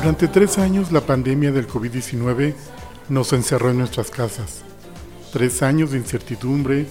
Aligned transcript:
Durante 0.00 0.28
tres 0.28 0.56
años 0.56 0.92
la 0.92 1.02
pandemia 1.02 1.52
del 1.52 1.68
COVID-19 1.68 2.54
nos 3.10 3.34
encerró 3.34 3.68
en 3.68 3.76
nuestras 3.76 4.10
casas. 4.10 4.62
Tres 5.30 5.62
años 5.62 5.90
de 5.90 5.98
incertidumbre, 5.98 6.86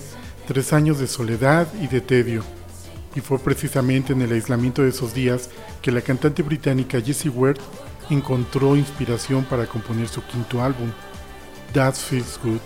tres 0.47 0.73
años 0.73 0.99
de 0.99 1.07
soledad 1.07 1.67
y 1.81 1.87
de 1.87 2.02
tedio. 2.02 2.43
Y 3.15 3.21
fue 3.21 3.39
precisamente 3.39 4.13
en 4.13 4.21
el 4.21 4.31
aislamiento 4.31 4.83
de 4.83 4.89
esos 4.89 5.15
días 5.15 5.49
que 5.81 5.91
la 5.91 6.02
cantante 6.02 6.43
británica 6.43 7.02
Jessie 7.02 7.31
Ware 7.31 7.59
encontró 8.11 8.75
inspiración 8.75 9.43
para 9.43 9.65
componer 9.65 10.07
su 10.07 10.21
quinto 10.21 10.61
álbum, 10.61 10.91
That 11.73 11.95
Feels 11.95 12.39
Good, 12.43 12.61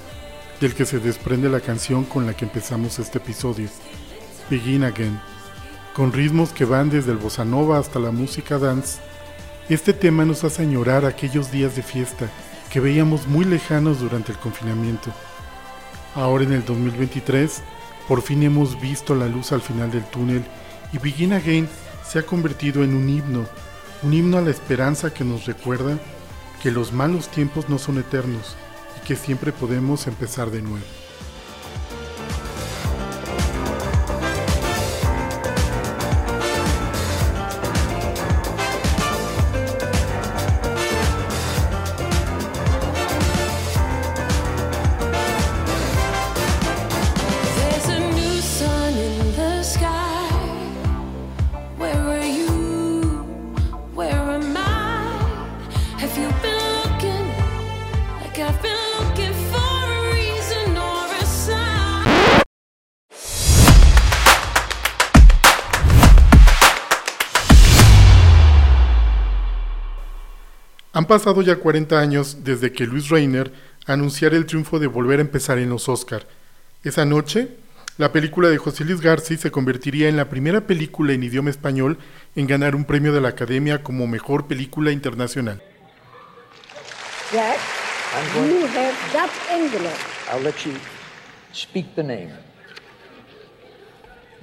del 0.59 0.75
que 0.75 0.86
se 0.86 0.99
desprende 0.99 1.47
la 1.47 1.61
canción 1.61 2.03
con 2.03 2.25
la 2.25 2.36
que 2.36 2.44
empezamos 2.44 2.99
este 2.99 3.19
episodio, 3.19 3.69
Begin 4.49 4.83
Again, 4.83 5.17
con 5.95 6.11
ritmos 6.11 6.49
que 6.49 6.66
van 6.66 6.89
desde 6.89 7.14
el 7.14 7.17
bossa 7.17 7.45
nova 7.45 7.80
hasta 7.80 7.97
la 7.97 8.11
música 8.11 8.58
dance 8.59 8.99
este 9.69 9.94
tema 9.94 10.25
nos 10.25 10.44
hace 10.44 10.61
añorar 10.61 11.06
aquellos 11.06 11.52
días 11.52 11.75
de 11.75 11.83
fiesta 11.83 12.30
que 12.69 12.80
veíamos 12.80 13.28
muy 13.28 13.45
lejanos 13.45 14.00
durante 14.00 14.31
el 14.31 14.38
confinamiento. 14.38 15.11
Ahora 16.16 16.44
en 16.44 16.53
el 16.53 16.66
2023, 16.66 17.61
por 18.08 18.22
fin 18.22 18.44
hemos 18.44 18.80
visto 18.81 19.16
la 19.16 19.28
luz 19.28 19.52
al 19.52 19.61
final 19.61 19.89
del 19.89 20.03
túnel 20.03 20.44
y 20.92 20.97
Begin 20.97 21.33
Again 21.33 21.70
se 22.05 22.20
ha 22.20 22.23
convertido 22.23 22.83
en 22.83 22.94
un 22.94 23.09
himno, 23.09 23.45
un 24.03 24.14
himno 24.14 24.38
a 24.38 24.42
la 24.42 24.52
esperanza 24.52 25.14
que 25.14 25.23
nos 25.23 25.45
recuerda 25.45 25.98
que 26.61 26.72
los 26.72 26.92
malos 26.92 27.30
tiempos 27.30 27.70
no 27.70 27.80
son 27.80 27.98
eternos 28.00 28.55
y 29.02 29.08
que 29.08 29.16
siempre 29.16 29.52
podemos 29.52 30.08
empezar 30.08 30.52
de 30.52 30.61
nuevo. 30.61 31.03
Han 71.03 71.08
pasado 71.08 71.41
ya 71.41 71.58
40 71.58 71.99
años 71.99 72.45
desde 72.45 72.71
que 72.71 72.86
Luis 72.86 73.09
Reiner 73.09 73.52
anunciara 73.86 74.37
el 74.37 74.45
triunfo 74.45 74.80
de 74.80 74.87
volver 74.87 75.19
a 75.19 75.23
empezar 75.23 75.58
en 75.58 75.69
los 75.69 75.89
Oscar. 75.89 76.25
Esa 76.81 77.03
noche, 77.03 77.49
la 77.97 78.14
película 78.14 78.47
de 78.47 78.58
José 78.58 78.86
Luis 78.86 79.02
García 79.02 79.37
se 79.37 79.52
convertiría 79.52 80.08
en 80.08 80.15
la 80.15 80.30
primera 80.30 80.61
película 80.61 81.11
en 81.11 81.23
idioma 81.23 81.49
español 81.49 81.97
en 82.37 82.47
ganar 82.47 82.73
un 82.73 82.86
premio 82.86 83.11
de 83.11 83.19
la 83.19 83.27
Academia 83.27 83.83
como 83.83 84.08
mejor 84.08 84.47
película 84.47 84.93
internacional. 84.93 85.61
Yes, 87.33 87.58
you 88.33 88.65
have 88.67 88.95
that 89.11 89.30
envelope. 89.52 89.99
I'll 90.31 90.41
let 90.41 90.65
you 90.65 90.71
speak 91.52 91.95
the 91.95 92.03
name. 92.03 92.31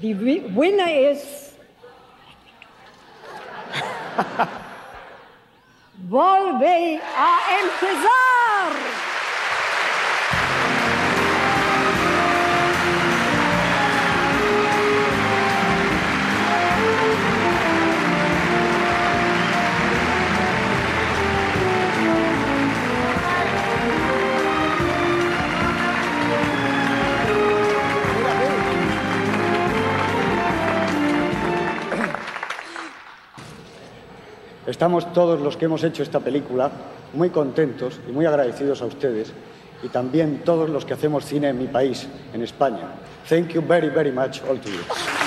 The 0.02 0.12
winner 0.12 0.88
is 1.10 1.54
Volve 6.08 6.98
a 7.14 7.60
empezar. 7.60 9.19
Estamos 34.80 35.12
todos 35.12 35.42
los 35.42 35.58
que 35.58 35.66
hemos 35.66 35.84
hecho 35.84 36.02
esta 36.02 36.20
película 36.20 36.70
muy 37.12 37.28
contentos 37.28 38.00
y 38.08 38.12
muy 38.12 38.24
agradecidos 38.24 38.80
a 38.80 38.86
ustedes 38.86 39.30
y 39.82 39.88
también 39.88 40.40
todos 40.42 40.70
los 40.70 40.86
que 40.86 40.94
hacemos 40.94 41.26
cine 41.26 41.50
en 41.50 41.58
mi 41.58 41.66
país, 41.66 42.08
en 42.32 42.40
España. 42.40 42.94
Thank 43.28 43.48
you 43.48 43.60
very, 43.60 43.90
very 43.90 44.10
much 44.10 44.40
all 44.48 44.58
to 44.58 44.70
you. 44.70 45.19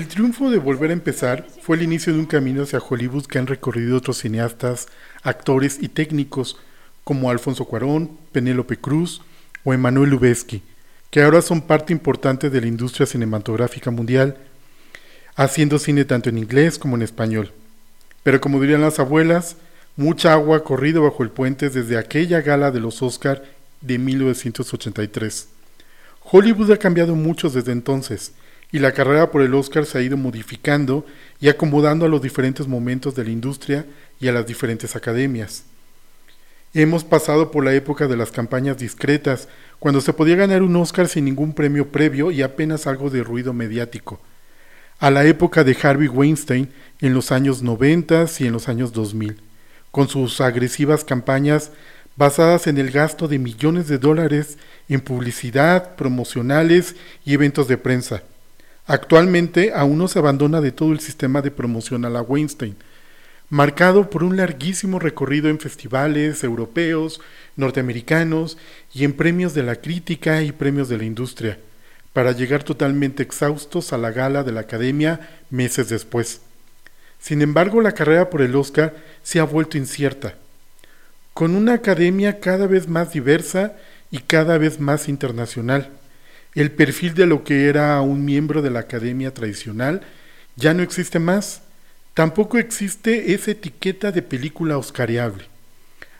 El 0.00 0.08
triunfo 0.08 0.50
de 0.50 0.56
Volver 0.56 0.88
a 0.88 0.94
empezar 0.94 1.46
fue 1.60 1.76
el 1.76 1.82
inicio 1.82 2.14
de 2.14 2.20
un 2.20 2.24
camino 2.24 2.62
hacia 2.62 2.78
Hollywood 2.78 3.26
que 3.26 3.38
han 3.38 3.46
recorrido 3.46 3.98
otros 3.98 4.16
cineastas, 4.16 4.88
actores 5.22 5.76
y 5.78 5.88
técnicos 5.90 6.56
como 7.04 7.28
Alfonso 7.28 7.66
Cuarón, 7.66 8.16
Penélope 8.32 8.78
Cruz 8.78 9.20
o 9.62 9.74
Emanuel 9.74 10.08
Lubezki, 10.08 10.62
que 11.10 11.22
ahora 11.22 11.42
son 11.42 11.60
parte 11.60 11.92
importante 11.92 12.48
de 12.48 12.62
la 12.62 12.66
industria 12.66 13.04
cinematográfica 13.04 13.90
mundial, 13.90 14.38
haciendo 15.36 15.78
cine 15.78 16.06
tanto 16.06 16.30
en 16.30 16.38
inglés 16.38 16.78
como 16.78 16.96
en 16.96 17.02
español. 17.02 17.52
Pero 18.22 18.40
como 18.40 18.58
dirían 18.58 18.80
las 18.80 19.00
abuelas, 19.00 19.56
mucha 19.96 20.32
agua 20.32 20.56
ha 20.56 20.64
corrido 20.64 21.02
bajo 21.02 21.22
el 21.22 21.28
puente 21.28 21.68
desde 21.68 21.98
aquella 21.98 22.40
gala 22.40 22.70
de 22.70 22.80
los 22.80 23.02
Oscar 23.02 23.44
de 23.82 23.98
1983. 23.98 25.48
Hollywood 26.22 26.70
ha 26.70 26.78
cambiado 26.78 27.14
mucho 27.14 27.50
desde 27.50 27.72
entonces, 27.72 28.32
y 28.72 28.78
la 28.78 28.92
carrera 28.92 29.30
por 29.30 29.42
el 29.42 29.54
Oscar 29.54 29.86
se 29.86 29.98
ha 29.98 30.02
ido 30.02 30.16
modificando 30.16 31.04
y 31.40 31.48
acomodando 31.48 32.06
a 32.06 32.08
los 32.08 32.22
diferentes 32.22 32.68
momentos 32.68 33.14
de 33.14 33.24
la 33.24 33.30
industria 33.30 33.86
y 34.20 34.28
a 34.28 34.32
las 34.32 34.46
diferentes 34.46 34.94
academias. 34.94 35.64
Hemos 36.72 37.02
pasado 37.02 37.50
por 37.50 37.64
la 37.64 37.74
época 37.74 38.06
de 38.06 38.16
las 38.16 38.30
campañas 38.30 38.78
discretas, 38.78 39.48
cuando 39.80 40.00
se 40.00 40.12
podía 40.12 40.36
ganar 40.36 40.62
un 40.62 40.76
Oscar 40.76 41.08
sin 41.08 41.24
ningún 41.24 41.52
premio 41.52 41.88
previo 41.88 42.30
y 42.30 42.42
apenas 42.42 42.86
algo 42.86 43.10
de 43.10 43.24
ruido 43.24 43.52
mediático, 43.52 44.20
a 45.00 45.10
la 45.10 45.24
época 45.24 45.64
de 45.64 45.76
Harvey 45.82 46.06
Weinstein 46.06 46.70
en 47.00 47.12
los 47.12 47.32
años 47.32 47.62
90 47.62 48.26
y 48.38 48.46
en 48.46 48.52
los 48.52 48.68
años 48.68 48.92
2000, 48.92 49.40
con 49.90 50.08
sus 50.08 50.40
agresivas 50.40 51.02
campañas 51.02 51.72
basadas 52.14 52.68
en 52.68 52.78
el 52.78 52.92
gasto 52.92 53.26
de 53.26 53.40
millones 53.40 53.88
de 53.88 53.98
dólares 53.98 54.56
en 54.88 55.00
publicidad, 55.00 55.96
promocionales 55.96 56.94
y 57.24 57.34
eventos 57.34 57.66
de 57.66 57.78
prensa, 57.78 58.22
Actualmente 58.86 59.72
aún 59.74 59.98
no 59.98 60.08
se 60.08 60.18
abandona 60.18 60.60
de 60.60 60.72
todo 60.72 60.92
el 60.92 61.00
sistema 61.00 61.42
de 61.42 61.50
promoción 61.50 62.04
a 62.04 62.10
la 62.10 62.22
Weinstein, 62.22 62.76
marcado 63.48 64.10
por 64.10 64.22
un 64.24 64.36
larguísimo 64.36 64.98
recorrido 64.98 65.48
en 65.48 65.58
festivales 65.58 66.44
europeos, 66.44 67.20
norteamericanos 67.56 68.58
y 68.94 69.04
en 69.04 69.12
premios 69.12 69.54
de 69.54 69.62
la 69.62 69.76
crítica 69.76 70.42
y 70.42 70.52
premios 70.52 70.88
de 70.88 70.98
la 70.98 71.04
industria, 71.04 71.58
para 72.12 72.32
llegar 72.32 72.64
totalmente 72.64 73.22
exhaustos 73.22 73.92
a 73.92 73.98
la 73.98 74.10
gala 74.10 74.42
de 74.42 74.52
la 74.52 74.60
Academia 74.60 75.28
meses 75.50 75.88
después. 75.88 76.40
Sin 77.20 77.42
embargo, 77.42 77.80
la 77.80 77.92
carrera 77.92 78.30
por 78.30 78.40
el 78.42 78.56
Oscar 78.56 78.96
se 79.22 79.40
ha 79.40 79.44
vuelto 79.44 79.78
incierta. 79.78 80.34
con 81.32 81.54
una 81.54 81.74
academia 81.74 82.40
cada 82.40 82.66
vez 82.66 82.88
más 82.88 83.12
diversa 83.12 83.72
y 84.10 84.18
cada 84.18 84.58
vez 84.58 84.80
más 84.80 85.08
internacional. 85.08 85.90
El 86.54 86.72
perfil 86.72 87.14
de 87.14 87.26
lo 87.26 87.44
que 87.44 87.68
era 87.68 88.00
un 88.00 88.24
miembro 88.24 88.60
de 88.60 88.70
la 88.70 88.80
academia 88.80 89.32
tradicional 89.32 90.02
ya 90.56 90.74
no 90.74 90.82
existe 90.82 91.18
más. 91.18 91.62
Tampoco 92.14 92.58
existe 92.58 93.34
esa 93.34 93.52
etiqueta 93.52 94.10
de 94.10 94.22
película 94.22 94.76
oscariable. 94.76 95.44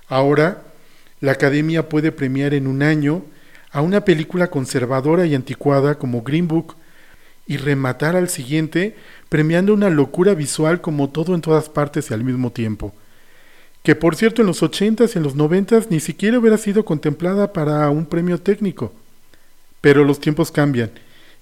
Ahora, 0.08 0.62
la 1.20 1.32
academia 1.32 1.88
puede 1.88 2.12
premiar 2.12 2.54
en 2.54 2.66
un 2.66 2.82
año 2.82 3.24
a 3.72 3.82
una 3.82 4.04
película 4.04 4.48
conservadora 4.50 5.26
y 5.26 5.34
anticuada 5.34 5.96
como 5.96 6.22
Green 6.22 6.48
Book 6.48 6.76
y 7.46 7.56
rematar 7.56 8.14
al 8.14 8.28
siguiente 8.28 8.96
premiando 9.28 9.74
una 9.74 9.90
locura 9.90 10.34
visual 10.34 10.80
como 10.80 11.10
todo 11.10 11.34
en 11.34 11.40
todas 11.40 11.68
partes 11.68 12.10
y 12.10 12.14
al 12.14 12.22
mismo 12.22 12.52
tiempo. 12.52 12.94
Que 13.82 13.96
por 13.96 14.14
cierto 14.14 14.42
en 14.42 14.46
los 14.46 14.62
80s 14.62 15.12
y 15.14 15.18
en 15.18 15.24
los 15.24 15.36
90s 15.36 15.88
ni 15.90 15.98
siquiera 15.98 16.38
hubiera 16.38 16.58
sido 16.58 16.84
contemplada 16.84 17.52
para 17.52 17.90
un 17.90 18.06
premio 18.06 18.40
técnico. 18.40 18.92
Pero 19.80 20.04
los 20.04 20.20
tiempos 20.20 20.50
cambian 20.50 20.90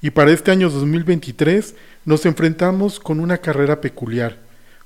y 0.00 0.10
para 0.10 0.30
este 0.30 0.50
año 0.50 0.70
2023 0.70 1.74
nos 2.04 2.24
enfrentamos 2.24 3.00
con 3.00 3.20
una 3.20 3.38
carrera 3.38 3.80
peculiar, 3.80 4.38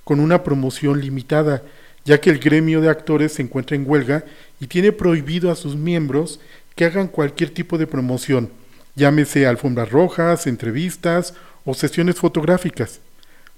con 0.04 0.20
una 0.20 0.42
promoción 0.42 1.00
limitada, 1.00 1.62
ya 2.04 2.20
que 2.20 2.30
el 2.30 2.38
gremio 2.38 2.80
de 2.80 2.88
actores 2.88 3.34
se 3.34 3.42
encuentra 3.42 3.76
en 3.76 3.88
huelga 3.88 4.24
y 4.58 4.66
tiene 4.66 4.92
prohibido 4.92 5.50
a 5.50 5.56
sus 5.56 5.76
miembros 5.76 6.40
que 6.74 6.86
hagan 6.86 7.08
cualquier 7.08 7.50
tipo 7.50 7.78
de 7.78 7.86
promoción, 7.86 8.50
llámese 8.96 9.46
alfombras 9.46 9.90
rojas, 9.90 10.46
entrevistas 10.46 11.34
o 11.64 11.74
sesiones 11.74 12.16
fotográficas. 12.16 13.00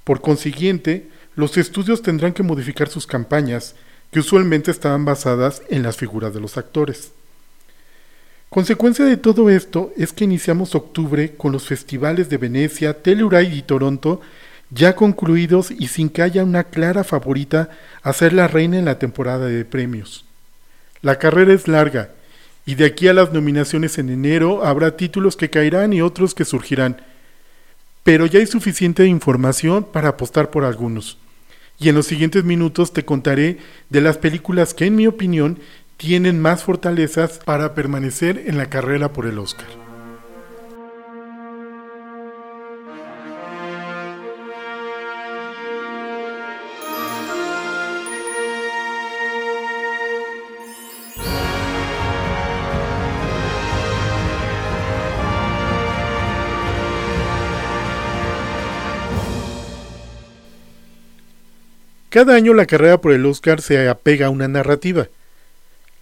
Por 0.03 0.21
consiguiente, 0.21 1.09
los 1.37 1.57
estudios 1.57 2.03
tendrán 2.03 2.33
que 2.33 2.43
modificar 2.43 2.89
sus 2.89 3.07
campañas, 3.07 3.77
que 4.11 4.21
usualmente 4.21 4.71
estaban 4.71 5.05
basadas 5.05 5.63
en 5.71 5.83
las 5.83 5.97
figuras 5.97 6.35
de 6.35 6.41
los 6.41 6.59
actores. 6.59 7.13
Consecuencia 8.55 9.05
de 9.05 9.17
todo 9.17 9.51
esto 9.51 9.93
es 9.97 10.13
que 10.13 10.23
iniciamos 10.23 10.77
octubre 10.77 11.35
con 11.35 11.51
los 11.51 11.67
festivales 11.67 12.29
de 12.29 12.37
Venecia, 12.37 13.03
Telluride 13.03 13.53
y 13.53 13.63
Toronto 13.63 14.21
ya 14.71 14.95
concluidos 14.95 15.73
y 15.73 15.89
sin 15.89 16.09
que 16.09 16.23
haya 16.23 16.45
una 16.45 16.63
clara 16.63 17.03
favorita 17.03 17.71
a 18.05 18.13
ser 18.13 18.33
la 18.33 18.47
reina 18.47 18.79
en 18.79 18.85
la 18.85 19.01
temporada 19.01 19.47
de 19.47 19.65
premios. 19.65 20.25
La 21.03 21.19
carrera 21.19 21.53
es 21.53 21.67
larga 21.67 22.11
y 22.65 22.77
de 22.77 22.85
aquí 22.85 23.09
a 23.09 23.13
las 23.13 23.33
nominaciones 23.33 23.99
en 23.99 24.09
enero 24.09 24.65
habrá 24.65 24.97
títulos 24.97 25.35
que 25.35 25.51
caerán 25.51 25.93
y 25.93 26.01
otros 26.01 26.33
que 26.33 26.45
surgirán, 26.45 27.03
pero 28.05 28.25
ya 28.25 28.39
hay 28.39 28.47
suficiente 28.47 29.05
información 29.05 29.83
para 29.83 30.11
apostar 30.11 30.51
por 30.51 30.65
algunos. 30.65 31.19
Y 31.81 31.89
en 31.89 31.97
los 31.97 32.07
siguientes 32.07 32.45
minutos 32.45 32.93
te 32.93 33.05
contaré 33.05 33.59
de 33.91 34.01
las 34.01 34.17
películas 34.17 34.75
que 34.75 34.87
en 34.87 34.95
mi 34.95 35.09
opinión 35.09 35.59
tienen 35.97 36.41
más 36.41 36.63
fortalezas 36.65 37.41
para 37.45 37.75
permanecer 37.75 38.45
en 38.47 38.59
la 38.59 38.69
carrera 38.71 39.13
por 39.13 39.27
el 39.27 39.39
Oscar. 39.39 39.67
Cada 62.15 62.37
año 62.37 62.55
la 62.55 62.67
carrera 62.67 63.01
por 63.01 63.11
el 63.11 63.27
Oscar 63.27 63.61
se 63.61 63.89
apega 63.89 64.27
a 64.27 64.31
una 64.31 64.47
narrativa. 64.47 65.09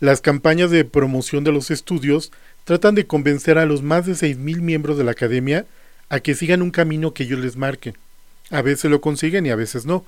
Las 0.03 0.21
campañas 0.21 0.73
de 0.73 0.85
promoción 0.85 1.45
de 1.45 1.53
los 1.53 1.71
estudios 1.71 2.33
tratan 2.65 2.97
de 2.97 3.07
convencer 3.07 3.57
a 3.57 3.67
los 3.67 3.83
más 3.83 4.05
de 4.05 4.15
6.000 4.15 4.61
miembros 4.61 4.99
de 4.99 5.05
la 5.05 5.13
academia 5.13 5.65
a 6.09 6.19
que 6.19 6.35
sigan 6.35 6.61
un 6.61 6.73
camino 6.73 7.15
que 7.15 7.23
ellos 7.23 7.39
les 7.39 7.57
marquen. 7.57 7.97
A 8.51 8.63
veces 8.63 8.91
lo 8.91 9.01
consiguen 9.01 9.47
y 9.47 9.51
a 9.51 9.55
veces 9.55 9.87
no. 9.87 10.05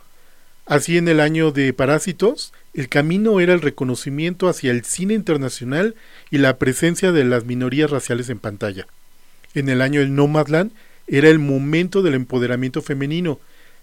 Así 0.67 0.99
en 0.99 1.07
el 1.07 1.21
año 1.21 1.53
de 1.53 1.73
Parásitos, 1.73 2.53
el 2.73 2.89
camino 2.89 3.39
era 3.39 3.53
el 3.53 3.61
reconocimiento 3.61 4.49
hacia 4.49 4.73
el 4.73 4.85
cine 4.85 5.15
internacional 5.15 5.95
y 6.29 6.39
la 6.39 6.57
presencia 6.57 7.13
de 7.13 7.23
las 7.23 7.45
minorías 7.45 7.89
raciales 7.89 8.29
en 8.31 8.41
pantalla. 8.41 8.89
En 9.55 9.69
el 9.69 9.81
año 9.81 10.01
del 10.01 10.17
Nomadland 10.17 10.73
era 11.07 11.29
el 11.29 11.39
momento 11.39 12.03
del 12.03 12.15
empoderamiento 12.15 12.83
femenino, 12.83 13.39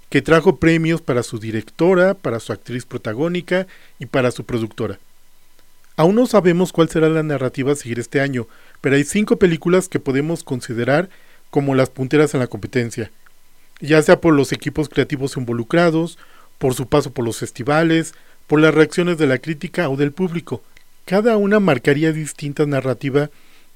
que 0.09 0.21
trajo 0.21 0.57
premios 0.57 1.01
para 1.01 1.23
su 1.23 1.39
directora, 1.39 2.15
para 2.15 2.41
su 2.41 2.51
actriz 2.51 2.83
protagónica 2.83 3.65
y 3.97 4.07
para 4.07 4.31
su 4.31 4.43
productora. 4.43 4.99
Aún 5.97 6.15
no 6.15 6.25
sabemos 6.25 6.71
cuál 6.71 6.89
será 6.89 7.09
la 7.09 7.23
narrativa 7.23 7.73
a 7.73 7.75
seguir 7.75 7.99
este 7.99 8.21
año, 8.21 8.47
pero 8.79 8.95
hay 8.95 9.03
cinco 9.03 9.37
películas 9.37 9.89
que 9.89 9.99
podemos 9.99 10.43
considerar 10.43 11.09
como 11.49 11.75
las 11.75 11.89
punteras 11.89 12.33
en 12.33 12.39
la 12.39 12.47
competencia, 12.47 13.11
ya 13.79 14.01
sea 14.01 14.21
por 14.21 14.33
los 14.33 14.51
equipos 14.51 14.89
creativos 14.89 15.35
involucrados, 15.37 16.17
por 16.57 16.73
su 16.73 16.87
paso 16.87 17.11
por 17.11 17.25
los 17.25 17.37
festivales, 17.37 18.13
por 18.47 18.61
las 18.61 18.73
reacciones 18.73 19.17
de 19.17 19.27
la 19.27 19.37
crítica 19.37 19.89
o 19.89 19.97
del 19.97 20.11
público. 20.11 20.61
Cada 21.05 21.37
una 21.37 21.59
marcaría 21.59 22.13
distinta 22.13 22.65
narrativa 22.65 23.29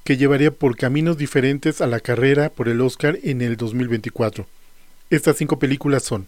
que 0.04 0.18
llevaría 0.18 0.52
por 0.52 0.78
caminos 0.78 1.18
diferentes 1.18 1.82
a 1.82 1.88
la 1.88 2.00
carrera 2.00 2.50
por 2.50 2.70
el 2.70 2.80
Oscar 2.82 3.18
en 3.24 3.42
el 3.42 3.58
2024. 3.58 4.46
Estas 5.10 5.38
cinco 5.38 5.60
películas 5.60 6.04
son 6.04 6.28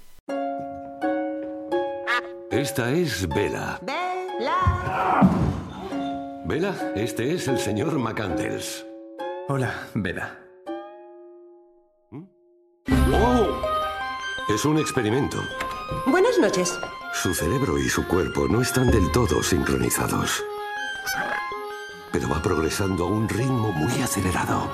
Esta 2.51 2.91
es 2.91 3.27
Bella. 3.27 3.79
Bella. 3.83 5.26
Vela, 6.47 6.93
este 6.95 7.33
es 7.33 7.49
el 7.49 7.59
señor 7.59 7.99
McCandles. 7.99 8.85
Hola, 9.49 9.89
Vela. 9.93 10.39
¡Oh! 13.11 13.61
Es 14.47 14.63
un 14.63 14.77
experimento. 14.77 15.43
Buenas 16.05 16.39
noches. 16.39 16.79
Su 17.11 17.33
cerebro 17.33 17.77
y 17.77 17.89
su 17.89 18.07
cuerpo 18.07 18.47
no 18.47 18.61
están 18.61 18.89
del 18.89 19.11
todo 19.11 19.43
sincronizados. 19.43 20.41
Pero 22.13 22.29
va 22.29 22.41
progresando 22.41 23.07
a 23.07 23.09
un 23.09 23.27
ritmo 23.27 23.73
muy 23.73 24.01
acelerado. 24.01 24.71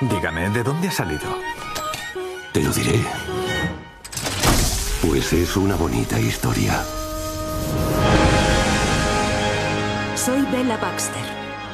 Dígame, 0.00 0.48
¿de 0.48 0.62
dónde 0.62 0.88
ha 0.88 0.92
salido? 0.92 1.28
Te 2.54 2.62
lo 2.62 2.72
diré. 2.72 3.04
Pues 5.02 5.32
es 5.32 5.56
una 5.56 5.74
bonita 5.74 6.18
historia. 6.20 6.80
Soy 10.14 10.42
Bella 10.52 10.76
Baxter. 10.76 11.24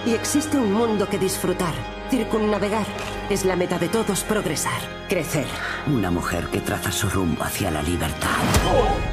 Y 0.07 0.15
existe 0.15 0.57
un 0.57 0.73
mundo 0.73 1.07
que 1.11 1.19
disfrutar. 1.19 1.75
Circunnavegar. 2.11 2.87
Es 3.29 3.45
la 3.45 3.55
meta 3.55 3.79
de 3.79 3.91
todos 3.91 4.25
progresar. 4.25 4.81
Crecer. 5.11 5.47
Una 5.87 6.11
mujer 6.11 6.47
que 6.47 6.61
traza 6.61 6.91
su 6.91 7.11
rumbo 7.11 7.45
hacia 7.45 7.71
la 7.71 7.83
libertad. 7.83 8.39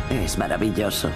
Es 0.09 0.37
maravilloso. 0.37 1.09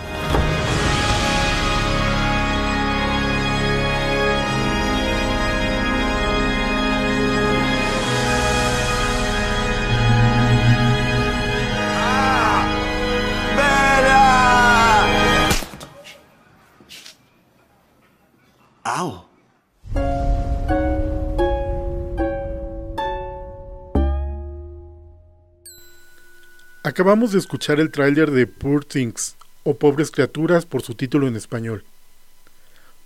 Acabamos 27.00 27.32
de 27.32 27.40
escuchar 27.40 27.80
el 27.80 27.92
tráiler 27.92 28.30
de 28.30 28.46
Poor 28.46 28.84
Things, 28.84 29.38
o 29.64 29.74
Pobres 29.74 30.12
Criaturas 30.12 30.66
por 30.66 30.82
su 30.82 30.96
título 30.96 31.30
en 31.30 31.38
español. 31.38 31.86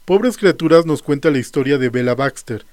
Pobres 0.06 0.36
Criaturas 0.36 0.88
nos 0.88 1.04
cuenta 1.04 1.30
la 1.30 1.38
historia 1.38 1.78
de 1.78 1.90
Bella 1.90 2.16
Baxter, 2.16 2.66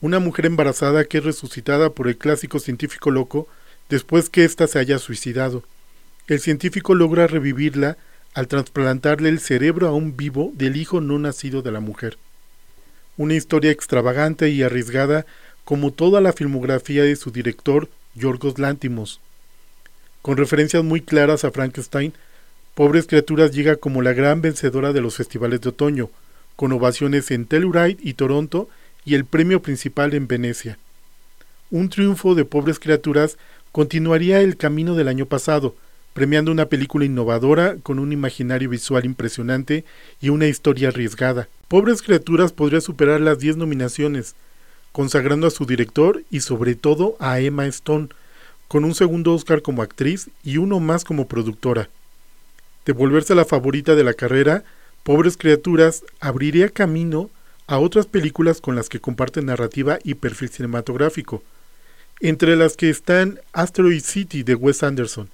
una 0.00 0.20
mujer 0.20 0.46
embarazada 0.46 1.04
que 1.06 1.18
es 1.18 1.24
resucitada 1.24 1.90
por 1.90 2.06
el 2.06 2.16
clásico 2.16 2.60
científico 2.60 3.10
loco 3.10 3.48
después 3.88 4.30
que 4.30 4.44
ésta 4.44 4.68
se 4.68 4.78
haya 4.78 5.00
suicidado. 5.00 5.64
El 6.28 6.38
científico 6.38 6.94
logra 6.94 7.26
revivirla 7.26 7.96
al 8.34 8.46
trasplantarle 8.46 9.28
el 9.28 9.40
cerebro 9.40 9.88
a 9.88 9.92
un 9.92 10.16
vivo 10.16 10.52
del 10.54 10.76
hijo 10.76 11.00
no 11.00 11.18
nacido 11.18 11.62
de 11.62 11.72
la 11.72 11.80
mujer. 11.80 12.16
Una 13.16 13.34
historia 13.34 13.72
extravagante 13.72 14.50
y 14.50 14.62
arriesgada 14.62 15.26
como 15.64 15.90
toda 15.90 16.20
la 16.20 16.32
filmografía 16.32 17.02
de 17.02 17.16
su 17.16 17.32
director 17.32 17.88
Yorgos 18.14 18.60
Lántimos 18.60 19.20
con 20.22 20.36
referencias 20.36 20.84
muy 20.84 21.00
claras 21.00 21.44
a 21.44 21.50
Frankenstein, 21.50 22.12
Pobres 22.74 23.06
Criaturas 23.06 23.52
llega 23.52 23.76
como 23.76 24.02
la 24.02 24.12
gran 24.12 24.42
vencedora 24.42 24.92
de 24.92 25.00
los 25.00 25.16
festivales 25.16 25.60
de 25.60 25.70
otoño, 25.70 26.10
con 26.56 26.72
ovaciones 26.72 27.30
en 27.30 27.46
Telluride 27.46 27.98
y 28.00 28.14
Toronto 28.14 28.68
y 29.04 29.14
el 29.14 29.24
premio 29.24 29.62
principal 29.62 30.14
en 30.14 30.28
Venecia. 30.28 30.78
Un 31.70 31.88
triunfo 31.88 32.34
de 32.34 32.44
Pobres 32.44 32.78
Criaturas 32.78 33.38
continuaría 33.72 34.40
el 34.40 34.56
camino 34.56 34.94
del 34.94 35.08
año 35.08 35.26
pasado, 35.26 35.74
premiando 36.12 36.50
una 36.50 36.66
película 36.66 37.04
innovadora 37.04 37.76
con 37.82 37.98
un 37.98 38.12
imaginario 38.12 38.68
visual 38.68 39.04
impresionante 39.04 39.84
y 40.20 40.28
una 40.28 40.48
historia 40.48 40.88
arriesgada. 40.88 41.48
Pobres 41.68 42.02
Criaturas 42.02 42.52
podría 42.52 42.80
superar 42.80 43.20
las 43.20 43.38
10 43.38 43.56
nominaciones, 43.56 44.34
consagrando 44.92 45.46
a 45.46 45.50
su 45.50 45.66
director 45.66 46.22
y 46.30 46.40
sobre 46.40 46.74
todo 46.74 47.16
a 47.20 47.40
Emma 47.40 47.66
Stone, 47.66 48.08
con 48.70 48.84
un 48.84 48.94
segundo 48.94 49.34
Oscar 49.34 49.62
como 49.62 49.82
actriz 49.82 50.30
y 50.44 50.58
uno 50.58 50.78
más 50.78 51.02
como 51.02 51.26
productora. 51.26 51.90
De 52.86 52.92
volverse 52.92 53.34
la 53.34 53.44
favorita 53.44 53.96
de 53.96 54.04
la 54.04 54.14
carrera, 54.14 54.62
Pobres 55.02 55.36
Criaturas 55.36 56.04
abriría 56.20 56.68
camino 56.68 57.30
a 57.66 57.80
otras 57.80 58.06
películas 58.06 58.60
con 58.60 58.76
las 58.76 58.88
que 58.88 59.00
comparte 59.00 59.42
narrativa 59.42 59.98
y 60.04 60.14
perfil 60.14 60.50
cinematográfico, 60.50 61.42
entre 62.20 62.54
las 62.54 62.76
que 62.76 62.90
están 62.90 63.40
Asteroid 63.52 64.04
City 64.04 64.44
de 64.44 64.54
Wes 64.54 64.84
Anderson. 64.84 65.28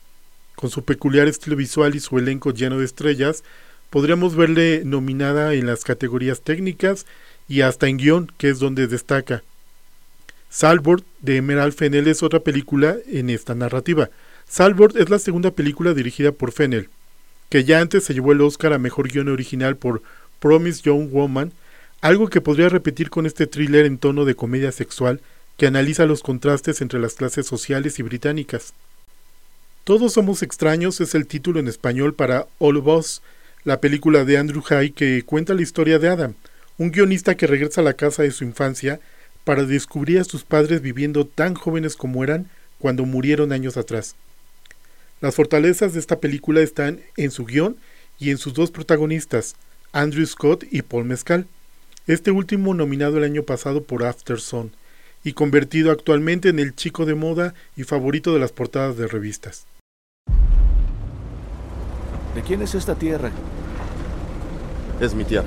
Con 0.54 0.70
su 0.70 0.82
peculiar 0.82 1.28
estilo 1.28 1.56
visual 1.56 1.94
y 1.94 2.00
su 2.00 2.16
elenco 2.16 2.54
lleno 2.54 2.78
de 2.78 2.86
estrellas, 2.86 3.44
podríamos 3.90 4.34
verle 4.34 4.80
nominada 4.86 5.52
en 5.52 5.66
las 5.66 5.84
categorías 5.84 6.40
técnicas 6.40 7.04
y 7.50 7.60
hasta 7.60 7.86
en 7.86 7.98
guion, 7.98 8.32
que 8.38 8.48
es 8.48 8.60
donde 8.60 8.86
destaca. 8.86 9.42
Salvord 10.56 11.02
de 11.20 11.36
Emerald 11.36 11.74
Fennel 11.74 12.08
es 12.08 12.22
otra 12.22 12.40
película 12.40 12.96
en 13.08 13.28
esta 13.28 13.54
narrativa. 13.54 14.08
Salvord 14.48 14.96
es 14.96 15.10
la 15.10 15.18
segunda 15.18 15.50
película 15.50 15.92
dirigida 15.92 16.32
por 16.32 16.50
Fennel, 16.50 16.88
que 17.50 17.64
ya 17.64 17.78
antes 17.78 18.04
se 18.04 18.14
llevó 18.14 18.32
el 18.32 18.40
Oscar 18.40 18.72
a 18.72 18.78
Mejor 18.78 19.12
Guión 19.12 19.28
Original 19.28 19.76
por 19.76 20.00
Promise 20.40 20.80
Young 20.80 21.10
Woman, 21.12 21.52
algo 22.00 22.28
que 22.28 22.40
podría 22.40 22.70
repetir 22.70 23.10
con 23.10 23.26
este 23.26 23.46
thriller 23.46 23.84
en 23.84 23.98
tono 23.98 24.24
de 24.24 24.34
comedia 24.34 24.72
sexual 24.72 25.20
que 25.58 25.66
analiza 25.66 26.06
los 26.06 26.22
contrastes 26.22 26.80
entre 26.80 27.00
las 27.00 27.16
clases 27.16 27.44
sociales 27.44 27.98
y 27.98 28.02
británicas. 28.02 28.72
Todos 29.84 30.14
somos 30.14 30.42
extraños 30.42 31.02
es 31.02 31.14
el 31.14 31.26
título 31.26 31.60
en 31.60 31.68
español 31.68 32.14
para 32.14 32.46
All 32.60 32.78
of 32.78 32.86
Us, 32.86 33.20
la 33.64 33.82
película 33.82 34.24
de 34.24 34.38
Andrew 34.38 34.62
Hay 34.70 34.92
que 34.92 35.22
cuenta 35.22 35.52
la 35.52 35.60
historia 35.60 35.98
de 35.98 36.08
Adam, 36.08 36.32
un 36.78 36.92
guionista 36.92 37.34
que 37.34 37.46
regresa 37.46 37.82
a 37.82 37.84
la 37.84 37.92
casa 37.92 38.22
de 38.22 38.30
su 38.30 38.42
infancia 38.42 39.00
para 39.46 39.62
descubrir 39.62 40.18
a 40.18 40.24
sus 40.24 40.42
padres 40.42 40.82
viviendo 40.82 41.24
tan 41.24 41.54
jóvenes 41.54 41.94
como 41.94 42.24
eran 42.24 42.50
cuando 42.80 43.06
murieron 43.06 43.52
años 43.52 43.76
atrás. 43.76 44.16
Las 45.20 45.36
fortalezas 45.36 45.92
de 45.92 46.00
esta 46.00 46.18
película 46.18 46.62
están 46.62 46.98
en 47.16 47.30
su 47.30 47.44
guion 47.44 47.76
y 48.18 48.30
en 48.30 48.38
sus 48.38 48.54
dos 48.54 48.72
protagonistas, 48.72 49.54
Andrew 49.92 50.26
Scott 50.26 50.64
y 50.68 50.82
Paul 50.82 51.04
Mescal, 51.04 51.46
este 52.08 52.32
último 52.32 52.74
nominado 52.74 53.18
el 53.18 53.24
año 53.24 53.44
pasado 53.44 53.84
por 53.84 54.04
After 54.04 54.40
Sun 54.40 54.72
y 55.22 55.32
convertido 55.32 55.92
actualmente 55.92 56.48
en 56.48 56.58
el 56.58 56.74
chico 56.74 57.06
de 57.06 57.14
moda 57.14 57.54
y 57.76 57.84
favorito 57.84 58.34
de 58.34 58.40
las 58.40 58.50
portadas 58.50 58.96
de 58.96 59.06
revistas. 59.06 59.64
¿De 62.34 62.42
quién 62.44 62.62
es 62.62 62.74
esta 62.74 62.96
tierra? 62.96 63.30
Es 65.00 65.14
mi 65.14 65.24
tierra. 65.24 65.46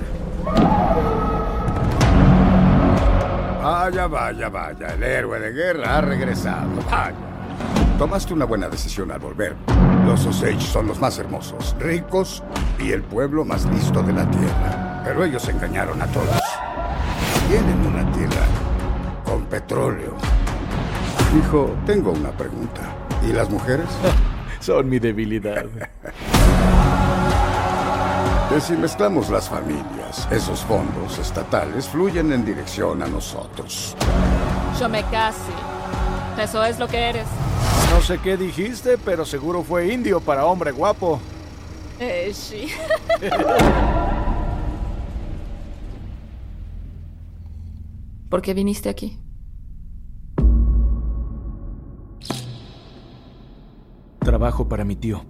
Vaya, 3.62 4.08
vaya, 4.08 4.48
vaya. 4.48 4.94
El 4.94 5.04
héroe 5.04 5.40
de 5.40 5.52
guerra 5.52 5.98
ha 5.98 6.02
regresado. 6.02 6.70
Vaya. 6.90 7.14
Tomaste 7.98 8.34
una 8.34 8.46
buena 8.46 8.70
decisión 8.70 9.12
al 9.12 9.20
volver. 9.20 9.54
Los 10.06 10.26
Osage 10.26 10.62
son 10.62 10.88
los 10.88 11.00
más 11.02 11.20
hermosos, 11.20 11.76
ricos 11.78 12.42
y 12.80 12.94
el 12.94 13.04
pueblo 13.04 13.44
más 13.44 13.66
listo 13.66 14.02
de 14.02 14.14
la 14.14 14.30
tierra. 14.32 15.02
Pero 15.04 15.26
ellos 15.26 15.46
engañaron 15.50 16.02
a 16.02 16.08
todos. 16.08 16.42
Tienen 17.50 17.86
una 17.86 18.10
tierra 18.14 18.46
con 19.26 19.44
petróleo. 19.46 20.16
Hijo, 21.38 21.76
tengo 21.86 22.12
una 22.12 22.32
pregunta. 22.32 22.82
¿Y 23.28 23.34
las 23.34 23.50
mujeres? 23.50 23.88
Son 24.62 24.88
mi 24.88 25.00
debilidad. 25.00 25.66
Que 28.50 28.60
si 28.60 28.74
mezclamos 28.74 29.30
las 29.30 29.48
familias, 29.48 29.99
esos 30.32 30.62
fondos 30.62 31.20
estatales 31.20 31.88
fluyen 31.88 32.34
en 32.34 32.44
dirección 32.44 33.04
a 33.04 33.08
nosotros. 33.08 33.96
Yo 34.80 34.90
me 34.90 35.04
casi. 35.04 35.52
Eso 36.42 36.64
es 36.64 36.80
lo 36.80 36.88
que 36.88 36.98
eres. 36.98 37.28
No 37.92 38.02
sé 38.02 38.18
qué 38.20 38.38
dijiste, 38.38 38.98
pero 38.98 39.26
seguro 39.26 39.64
fue 39.64 39.94
indio 39.94 40.20
para 40.20 40.46
hombre 40.46 40.72
guapo. 40.72 41.20
Eh, 42.00 42.32
sí. 42.34 42.70
¿Por 48.30 48.42
qué 48.42 48.54
viniste 48.54 48.90
aquí? 48.90 49.20
Trabajo 54.20 54.68
para 54.70 54.86
mi 54.86 54.96
tío. 54.96 55.26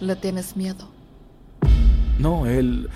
¿Le 0.00 0.16
tienes 0.16 0.56
miedo? 0.56 0.88
No, 2.18 2.46
él 2.46 2.90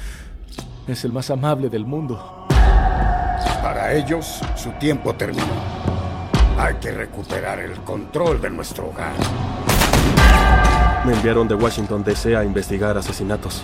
es 0.90 1.04
el 1.04 1.12
más 1.12 1.30
amable 1.30 1.68
del 1.68 1.86
mundo. 1.86 2.46
Para 3.62 3.92
ellos, 3.92 4.40
su 4.56 4.70
tiempo 4.72 5.14
terminó. 5.14 5.44
Hay 6.58 6.74
que 6.74 6.90
recuperar 6.90 7.60
el 7.60 7.72
control 7.80 8.40
de 8.40 8.50
nuestro 8.50 8.88
hogar. 8.88 9.12
Me 11.04 11.12
enviaron 11.12 11.46
de 11.48 11.54
Washington 11.54 12.02
DC 12.02 12.36
a 12.36 12.44
investigar 12.44 12.98
asesinatos. 12.98 13.62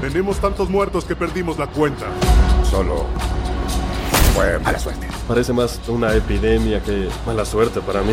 Tenemos 0.00 0.38
tantos 0.38 0.68
muertos 0.70 1.04
que 1.04 1.14
perdimos 1.14 1.58
la 1.58 1.66
cuenta. 1.66 2.06
Solo 2.68 3.06
fue 4.34 4.58
mala 4.60 4.78
suerte. 4.78 5.06
Parece 5.26 5.52
más 5.52 5.80
una 5.88 6.14
epidemia 6.14 6.80
que 6.82 7.08
mala 7.26 7.44
suerte 7.44 7.80
para 7.80 8.02
mí. 8.02 8.12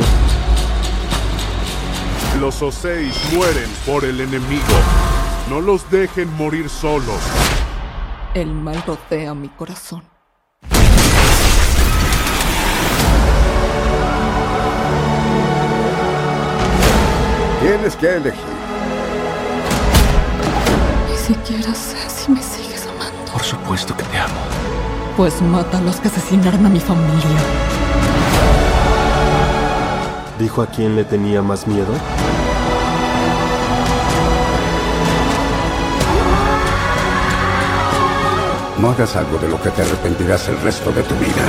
Los 2.39 2.61
Osage 2.61 3.13
mueren 3.33 3.69
por 3.85 4.03
el 4.03 4.19
enemigo. 4.19 5.14
No 5.49 5.61
los 5.61 5.89
dejen 5.91 6.33
morir 6.37 6.69
solos. 6.69 7.21
El 8.33 8.51
mal 8.51 8.83
rodea 8.85 9.35
mi 9.35 9.47
corazón. 9.47 10.01
Tienes 17.61 17.95
que 17.95 18.15
elegir. 18.15 18.41
Ni 21.11 21.17
siquiera 21.17 21.75
sé 21.75 22.09
si 22.09 22.31
me 22.31 22.41
sigues 22.41 22.87
amando. 22.87 23.31
Por 23.31 23.43
supuesto 23.43 23.95
que 23.95 24.03
te 24.03 24.17
amo. 24.17 24.33
Pues 25.15 25.41
mata 25.43 25.77
a 25.77 25.81
los 25.81 25.97
que 25.97 26.07
asesinaron 26.07 26.65
a 26.65 26.69
mi 26.69 26.79
familia. 26.79 27.39
¿Dijo 30.39 30.63
a 30.63 30.67
quién 30.67 30.95
le 30.95 31.03
tenía 31.03 31.43
más 31.43 31.67
miedo? 31.67 31.93
No 38.79 38.89
hagas 38.89 39.15
algo 39.15 39.37
de 39.37 39.47
lo 39.47 39.61
que 39.61 39.69
te 39.69 39.81
arrepentirás 39.83 40.49
el 40.49 40.59
resto 40.59 40.91
de 40.91 41.01
tu 41.03 41.15
vida. 41.15 41.45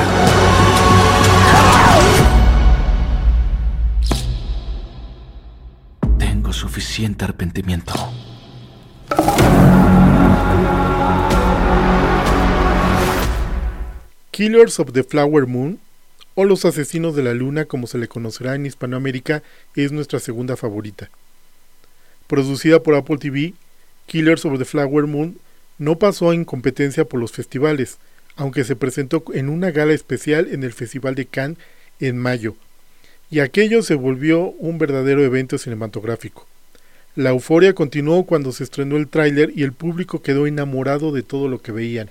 Tengo 6.18 6.52
suficiente 6.52 7.25
arrepentimiento. 7.25 7.92
Killers 14.30 14.78
of 14.78 14.92
the 14.92 15.02
Flower 15.02 15.49
Moon, 15.49 15.80
o 16.37 16.45
Los 16.45 16.64
Asesinos 16.64 17.16
de 17.16 17.25
la 17.25 17.35
Luna 17.35 17.64
como 17.64 17.88
se 17.88 17.99
le 17.99 18.06
conocerá 18.06 18.54
en 18.54 18.66
Hispanoamérica, 18.66 19.42
es 19.75 19.90
nuestra 19.90 20.21
segunda 20.21 20.56
favorita. 20.56 21.11
Producida 22.28 22.80
por 22.85 22.95
Apple 22.95 23.18
TV, 23.18 23.54
Killers 24.06 24.45
of 24.45 24.59
the 24.59 24.64
Flower 24.64 25.06
Moon 25.09 25.40
no 25.78 25.99
pasó 25.99 26.33
en 26.33 26.45
competencia 26.45 27.04
por 27.04 27.21
los 27.21 27.33
festivales, 27.33 27.99
aunque 28.37 28.64
se 28.64 28.76
presentó 28.76 29.25
en 29.33 29.49
una 29.49 29.71
gala 29.71 29.92
especial 29.92 30.49
en 30.50 30.62
el 30.62 30.73
Festival 30.73 31.14
de 31.14 31.26
Cannes 31.26 31.59
en 32.00 32.18
mayo, 32.18 32.56
y 33.30 33.40
aquello 33.40 33.83
se 33.83 33.95
volvió 33.95 34.50
un 34.59 34.78
verdadero 34.78 35.25
evento 35.25 35.59
cinematográfico. 35.59 36.47
La 37.14 37.30
euforia 37.30 37.75
continuó 37.75 38.25
cuando 38.25 38.52
se 38.52 38.62
estrenó 38.62 38.97
el 38.99 39.09
tráiler 39.09 39.50
y 39.56 39.62
el 39.62 39.73
público 39.73 40.21
quedó 40.21 40.47
enamorado 40.47 41.12
de 41.12 41.23
todo 41.23 41.49
lo 41.49 41.62
que 41.62 41.73
veían. 41.73 42.11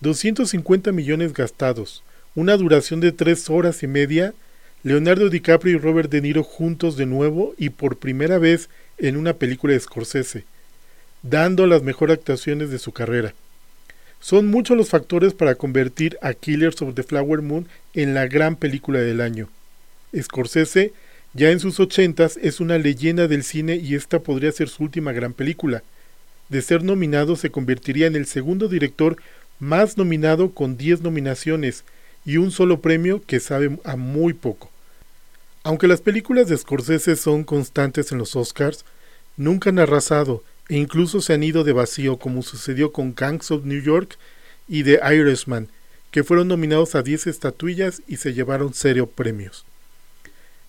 250 0.00 0.90
millones 0.90 1.32
gastados, 1.32 2.02
una 2.34 2.56
duración 2.56 3.00
de 3.00 3.12
tres 3.12 3.48
horas 3.48 3.82
y 3.84 3.86
media, 3.86 4.34
Leonardo 4.82 5.30
DiCaprio 5.30 5.76
y 5.76 5.78
Robert 5.78 6.10
De 6.10 6.20
Niro 6.20 6.42
juntos 6.42 6.96
de 6.96 7.06
nuevo 7.06 7.54
y 7.56 7.70
por 7.70 7.96
primera 7.96 8.38
vez 8.38 8.68
en 8.98 9.16
una 9.16 9.34
película 9.34 9.72
de 9.72 9.80
Scorsese, 9.80 10.44
dando 11.24 11.66
las 11.66 11.82
mejores 11.82 12.18
actuaciones 12.18 12.70
de 12.70 12.78
su 12.78 12.92
carrera. 12.92 13.34
Son 14.20 14.46
muchos 14.46 14.76
los 14.76 14.90
factores 14.90 15.32
para 15.32 15.54
convertir 15.54 16.18
a 16.22 16.34
Killers 16.34 16.80
of 16.82 16.94
the 16.94 17.02
Flower 17.02 17.42
Moon 17.42 17.66
en 17.94 18.14
la 18.14 18.26
gran 18.26 18.56
película 18.56 19.00
del 19.00 19.20
año. 19.20 19.48
Scorsese, 20.16 20.92
ya 21.32 21.50
en 21.50 21.60
sus 21.60 21.80
ochentas, 21.80 22.38
es 22.42 22.60
una 22.60 22.78
leyenda 22.78 23.26
del 23.26 23.42
cine 23.42 23.76
y 23.76 23.94
esta 23.94 24.20
podría 24.20 24.52
ser 24.52 24.68
su 24.68 24.84
última 24.84 25.12
gran 25.12 25.32
película. 25.32 25.82
De 26.50 26.62
ser 26.62 26.84
nominado 26.84 27.36
se 27.36 27.50
convertiría 27.50 28.06
en 28.06 28.16
el 28.16 28.26
segundo 28.26 28.68
director 28.68 29.16
más 29.58 29.96
nominado 29.96 30.52
con 30.52 30.76
10 30.76 31.00
nominaciones 31.00 31.84
y 32.26 32.36
un 32.36 32.50
solo 32.50 32.80
premio 32.80 33.22
que 33.26 33.40
sabe 33.40 33.78
a 33.84 33.96
muy 33.96 34.34
poco. 34.34 34.70
Aunque 35.62 35.88
las 35.88 36.02
películas 36.02 36.48
de 36.48 36.58
Scorsese 36.58 37.16
son 37.16 37.44
constantes 37.44 38.12
en 38.12 38.18
los 38.18 38.36
Oscars, 38.36 38.84
nunca 39.38 39.70
han 39.70 39.78
arrasado 39.78 40.42
e 40.68 40.76
incluso 40.76 41.20
se 41.20 41.34
han 41.34 41.42
ido 41.42 41.64
de 41.64 41.72
vacío 41.72 42.18
como 42.18 42.42
sucedió 42.42 42.92
con 42.92 43.14
Gangs 43.14 43.50
of 43.50 43.64
New 43.64 43.82
York 43.82 44.18
y 44.68 44.82
The 44.84 45.00
Irishman, 45.14 45.68
que 46.10 46.24
fueron 46.24 46.48
nominados 46.48 46.94
a 46.94 47.02
10 47.02 47.26
estatuillas 47.26 48.02
y 48.06 48.16
se 48.16 48.32
llevaron 48.34 48.72
serio 48.72 49.06
premios. 49.06 49.64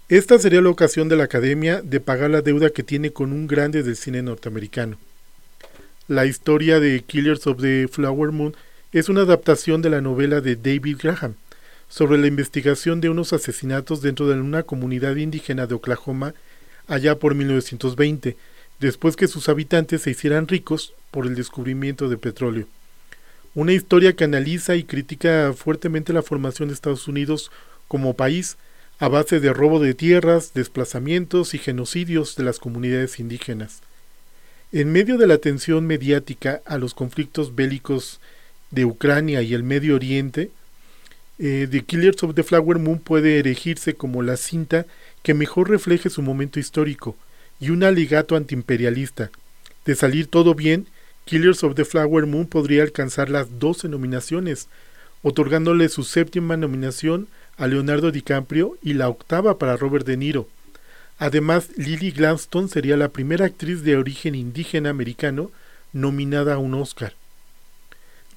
Esta 0.10 0.38
sería 0.38 0.62
la 0.62 0.70
ocasión 0.70 1.10
de 1.10 1.16
la 1.16 1.24
Academia 1.24 1.82
de 1.82 2.00
pagar 2.00 2.30
la 2.30 2.42
deuda 2.42 2.70
que 2.70 2.84
tiene 2.84 3.12
con 3.12 3.32
un 3.32 3.48
grande 3.48 3.82
del 3.84 3.96
cine 3.96 4.22
norteamericano. 4.22 4.98
La 6.08 6.26
historia 6.26 6.80
de 6.80 7.02
Killers 7.02 7.48
of 7.48 7.62
the 7.62 7.88
Flower 7.92 8.32
Moon 8.32 8.56
es 8.92 9.10
una 9.10 9.22
adaptación 9.22 9.82
de 9.82 9.90
la 9.90 10.02
novela 10.02 10.42
de 10.42 10.56
David 10.56 10.98
Graham 11.02 11.36
sobre 11.90 12.18
la 12.18 12.28
investigación 12.28 13.02
de 13.02 13.10
unos 13.10 13.34
asesinatos 13.34 14.02
dentro 14.02 14.28
de 14.28 14.40
una 14.40 14.64
comunidad 14.64 15.16
indígena 15.16 15.66
de 15.66 15.76
Oklahoma 15.76 16.34
allá 16.88 17.18
por 17.18 17.34
1920, 17.34 18.38
después 18.80 19.16
que 19.16 19.28
sus 19.28 19.50
habitantes 19.50 20.04
se 20.04 20.12
hicieran 20.12 20.48
ricos 20.48 20.94
por 21.12 21.26
el 21.26 21.36
descubrimiento 21.36 22.10
de 22.10 22.18
petróleo. 22.18 22.68
Una 23.54 23.74
historia 23.74 24.14
que 24.14 24.26
analiza 24.26 24.76
y 24.76 24.84
critica 24.84 25.54
fuertemente 25.56 26.12
la 26.12 26.22
formación 26.22 26.68
de 26.68 26.74
Estados 26.74 27.08
Unidos 27.08 27.52
como 27.88 28.16
país 28.16 28.58
a 29.00 29.08
base 29.08 29.40
de 29.40 29.54
robo 29.54 29.80
de 29.80 29.94
tierras, 29.94 30.54
desplazamientos 30.54 31.54
y 31.54 31.58
genocidios 31.58 32.36
de 32.36 32.44
las 32.44 32.60
comunidades 32.60 33.20
indígenas. 33.20 33.82
En 34.72 34.92
medio 34.92 35.18
de 35.18 35.28
la 35.28 35.38
tensión 35.38 35.86
mediática 35.86 36.62
a 36.66 36.78
los 36.78 36.94
conflictos 36.94 37.56
bélicos 37.56 38.20
de 38.72 38.86
Ucrania 38.86 39.42
y 39.42 39.54
el 39.54 39.64
Medio 39.64 39.96
Oriente, 39.96 40.52
eh, 41.40 41.68
The 41.70 41.84
Killers 41.84 42.24
of 42.24 42.36
the 42.36 42.44
Flower 42.44 42.80
Moon 42.80 43.00
puede 43.00 43.40
erigirse 43.40 43.96
como 43.96 44.22
la 44.22 44.38
cinta 44.38 44.86
que 45.24 45.34
mejor 45.34 45.70
refleje 45.70 46.10
su 46.10 46.22
momento 46.22 46.60
histórico 46.60 47.16
y 47.60 47.70
un 47.70 47.84
alegato 47.84 48.36
antiimperialista. 48.36 49.32
De 49.86 49.96
salir 49.96 50.28
todo 50.28 50.56
bien, 50.56 50.88
Killers 51.26 51.64
of 51.64 51.76
the 51.76 51.86
Flower 51.86 52.26
Moon 52.26 52.46
podría 52.48 52.84
alcanzar 52.84 53.30
las 53.30 53.60
12 53.60 53.90
nominaciones, 53.90 54.68
otorgándole 55.24 55.90
su 55.90 56.04
séptima 56.04 56.58
nominación 56.58 57.28
a 57.58 57.68
Leonardo 57.68 58.12
DiCaprio 58.12 58.78
y 58.84 58.94
la 58.94 59.10
octava 59.10 59.58
para 59.58 59.78
Robert 59.78 60.06
De 60.06 60.18
Niro. 60.18 60.48
Además, 61.18 61.70
Lily 61.78 62.12
Gladstone 62.12 62.68
sería 62.68 62.98
la 62.98 63.10
primera 63.10 63.46
actriz 63.46 63.84
de 63.84 63.96
origen 63.96 64.36
indígena 64.36 64.90
americano 64.90 65.52
nominada 65.94 66.56
a 66.56 66.58
un 66.58 66.74
Oscar. 66.74 67.14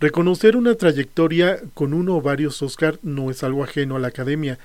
Reconocer 0.00 0.56
una 0.56 0.76
trayectoria 0.76 1.60
con 1.75 1.92
uno 1.92 2.16
o 2.16 2.22
varios 2.22 2.62
Oscar 2.62 3.00
no 3.02 3.32
es 3.32 3.42
algo 3.42 3.64
ajeno 3.64 3.96
a 3.96 3.98
la 3.98 4.08
academia, 4.08 4.58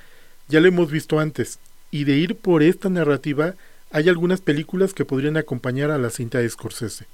ya 0.48 0.60
lo 0.60 0.68
hemos 0.68 0.92
visto 0.92 1.20
antes, 1.20 1.58
y 1.90 2.04
de 2.04 2.18
ir 2.18 2.36
por 2.36 2.62
esta 2.62 2.90
narrativa 2.90 3.56
hay 3.94 4.10
algunas 4.10 4.42
películas 4.42 4.96
que 4.96 5.06
podrían 5.06 5.38
acompañar 5.38 5.92
a 5.92 6.00
la 6.00 6.10
cinta 6.10 6.40
de 6.40 6.50
Scorsese. 6.50 7.06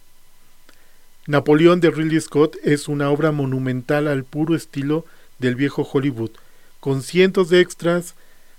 Napoleón 1.28 1.82
de 1.82 1.92
Ridley 1.92 2.22
Scott 2.22 2.56
es 2.64 2.88
una 2.88 3.10
obra 3.10 3.34
monumental 3.34 4.08
al 4.08 4.24
puro 4.24 4.56
estilo 4.56 5.06
del 5.40 5.56
viejo 5.56 5.84
Hollywood, 5.84 6.32
con 6.80 7.04
cientos 7.04 7.50
de 7.50 7.60
extras, 7.60 8.16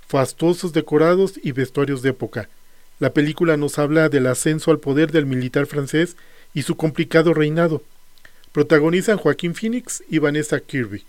fastuosos 0.07 0.75
decorados 0.75 1.41
y 1.43 1.53
vestuarios 1.53 2.03
de 2.03 2.11
época. 2.11 2.51
La 2.99 3.15
película 3.15 3.57
nos 3.57 3.79
habla 3.79 4.11
del 4.11 4.27
ascenso 4.27 4.71
al 4.71 4.81
poder 4.81 5.13
del 5.13 5.25
militar 5.25 5.65
francés 5.65 6.19
y 6.53 6.63
su 6.63 6.77
complicado 6.77 7.33
reinado. 7.33 7.83
Protagonizan 8.53 9.17
Joaquín 9.17 9.55
Phoenix 9.55 10.05
y 10.11 10.19
Vanessa 10.19 10.61
Kirby. 10.61 11.05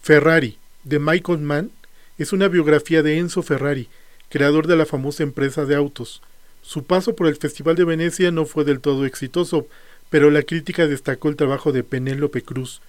Ferrari, 0.00 0.56
de 0.84 0.98
Michael 0.98 1.40
Mann, 1.40 1.70
es 2.16 2.32
una 2.32 2.48
biografía 2.48 3.02
de 3.02 3.18
Enzo 3.18 3.42
Ferrari, 3.42 3.90
creador 4.28 4.66
de 4.66 4.76
la 4.76 4.86
famosa 4.86 5.22
empresa 5.22 5.64
de 5.64 5.74
autos. 5.74 6.22
Su 6.62 6.84
paso 6.84 7.14
por 7.14 7.26
el 7.26 7.36
Festival 7.36 7.76
de 7.76 7.84
Venecia 7.84 8.30
no 8.30 8.44
fue 8.44 8.64
del 8.64 8.80
todo 8.80 9.06
exitoso, 9.06 9.66
pero 10.10 10.30
la 10.30 10.42
crítica 10.42 10.86
destacó 10.86 11.28
el 11.28 11.36
trabajo 11.36 11.72
de 11.72 11.84
Penélope 11.84 12.42
Cruz, 12.42 12.80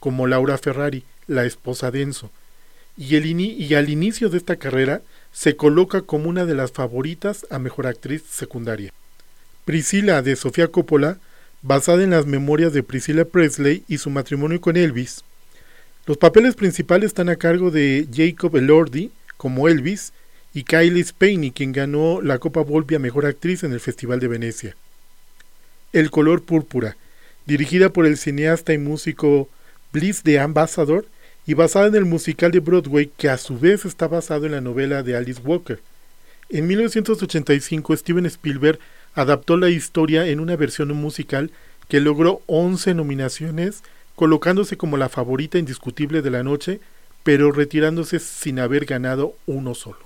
como 0.00 0.26
Laura 0.26 0.58
Ferrari, 0.58 1.04
la 1.26 1.44
esposa 1.44 1.90
de 1.90 2.02
Enzo, 2.02 2.30
y, 2.96 3.16
el 3.16 3.26
y 3.26 3.74
al 3.74 3.90
inicio 3.90 4.28
de 4.30 4.38
esta 4.38 4.56
carrera 4.56 5.02
se 5.32 5.56
coloca 5.56 6.02
como 6.02 6.28
una 6.28 6.46
de 6.46 6.54
las 6.54 6.72
favoritas 6.72 7.46
a 7.50 7.58
mejor 7.58 7.86
actriz 7.86 8.22
secundaria. 8.30 8.92
Priscila 9.64 10.22
de 10.22 10.36
Sofía 10.36 10.68
Coppola, 10.68 11.18
basada 11.60 12.04
en 12.04 12.10
las 12.10 12.26
memorias 12.26 12.72
de 12.72 12.82
Priscilla 12.82 13.24
Presley 13.24 13.84
y 13.88 13.98
su 13.98 14.10
matrimonio 14.10 14.60
con 14.60 14.76
Elvis. 14.76 15.24
Los 16.06 16.16
papeles 16.16 16.54
principales 16.54 17.08
están 17.08 17.28
a 17.28 17.36
cargo 17.36 17.70
de 17.70 18.06
Jacob 18.14 18.56
Elordi 18.56 19.10
como 19.36 19.68
Elvis 19.68 20.12
y 20.56 20.64
Kylie 20.64 21.04
Spaney, 21.04 21.50
quien 21.50 21.72
ganó 21.72 22.22
la 22.22 22.38
Copa 22.38 22.62
Volpi 22.62 22.94
a 22.94 22.98
Mejor 22.98 23.26
Actriz 23.26 23.62
en 23.62 23.74
el 23.74 23.80
Festival 23.80 24.20
de 24.20 24.28
Venecia. 24.28 24.74
El 25.92 26.10
color 26.10 26.44
púrpura, 26.44 26.96
dirigida 27.44 27.90
por 27.90 28.06
el 28.06 28.16
cineasta 28.16 28.72
y 28.72 28.78
músico 28.78 29.50
Bliss 29.92 30.24
de 30.24 30.40
Ambassador 30.40 31.04
y 31.46 31.52
basada 31.52 31.88
en 31.88 31.94
el 31.96 32.06
musical 32.06 32.52
de 32.52 32.60
Broadway 32.60 33.10
que 33.18 33.28
a 33.28 33.36
su 33.36 33.58
vez 33.58 33.84
está 33.84 34.08
basado 34.08 34.46
en 34.46 34.52
la 34.52 34.62
novela 34.62 35.02
de 35.02 35.14
Alice 35.14 35.42
Walker. 35.44 35.78
En 36.48 36.66
1985 36.66 37.94
Steven 37.94 38.24
Spielberg 38.24 38.78
adaptó 39.14 39.58
la 39.58 39.68
historia 39.68 40.26
en 40.26 40.40
una 40.40 40.56
versión 40.56 40.90
musical 40.96 41.50
que 41.86 42.00
logró 42.00 42.40
11 42.46 42.94
nominaciones, 42.94 43.82
colocándose 44.14 44.78
como 44.78 44.96
la 44.96 45.10
favorita 45.10 45.58
indiscutible 45.58 46.22
de 46.22 46.30
la 46.30 46.42
noche, 46.42 46.80
pero 47.24 47.52
retirándose 47.52 48.20
sin 48.20 48.58
haber 48.58 48.86
ganado 48.86 49.34
uno 49.44 49.74
solo. 49.74 50.05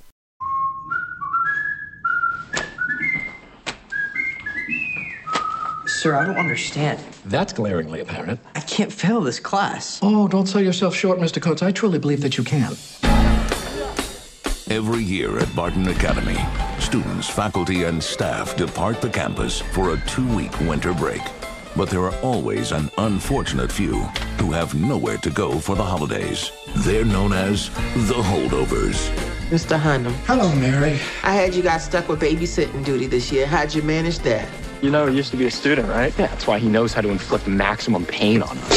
Sir, 6.01 6.15
I 6.15 6.25
don't 6.25 6.39
understand. 6.39 6.99
That's 7.27 7.53
glaringly 7.53 8.01
apparent. 8.01 8.41
I 8.55 8.61
can't 8.61 8.91
fail 8.91 9.21
this 9.21 9.39
class. 9.39 10.01
Oh, 10.01 10.29
don't 10.29 10.47
sell 10.47 10.63
yourself 10.63 10.95
short, 10.95 11.19
Mr. 11.19 11.43
Coates. 11.43 11.63
I 11.63 11.73
truly 11.73 11.99
believe 11.99 12.23
that 12.23 12.39
you 12.39 12.43
can. 12.43 12.73
Every 14.71 15.05
year 15.05 15.39
at 15.39 15.55
Barton 15.55 15.87
Academy, 15.89 16.39
students, 16.79 17.29
faculty, 17.29 17.83
and 17.83 18.03
staff 18.03 18.57
depart 18.57 19.03
the 19.03 19.11
campus 19.11 19.61
for 19.61 19.93
a 19.93 20.01
two-week 20.07 20.59
winter 20.61 20.95
break. 20.95 21.21
But 21.77 21.91
there 21.91 22.01
are 22.01 22.17
always 22.23 22.73
an 22.73 22.91
unfortunate 22.97 23.71
few 23.71 23.97
who 24.41 24.53
have 24.53 24.75
nowhere 24.75 25.19
to 25.19 25.29
go 25.29 25.59
for 25.59 25.77
the 25.77 25.85
holidays. 25.85 26.51
They're 26.77 27.05
known 27.05 27.35
as 27.35 27.69
the 28.09 28.15
holdovers. 28.15 29.11
Mr. 29.51 29.79
Hunnam. 29.79 30.15
Hello, 30.25 30.51
Mary. 30.55 30.99
I 31.25 31.35
had 31.35 31.55
you 31.55 31.63
guys 31.63 31.85
stuck 31.85 32.09
with 32.09 32.21
babysitting 32.23 32.87
duty 32.87 33.07
this 33.07 33.31
year. 33.31 33.47
How'd 33.47 33.75
you 33.75 33.83
manage 33.83 34.21
that? 34.21 34.49
You 34.83 34.90
know, 34.90 35.07
he 35.07 35.16
used 35.16 35.31
to 35.33 35.37
be 35.37 35.45
a 35.45 35.51
student, 35.51 35.88
right? 35.88 36.16
Yeah, 36.19 36.29
that's 36.29 36.47
why 36.47 36.59
he 36.59 36.66
knows 36.66 36.95
how 36.95 37.03
to 37.03 37.11
inflict 37.11 37.47
maximum 37.47 38.07
pain 38.07 38.43
on 38.43 38.57
us. 38.57 38.71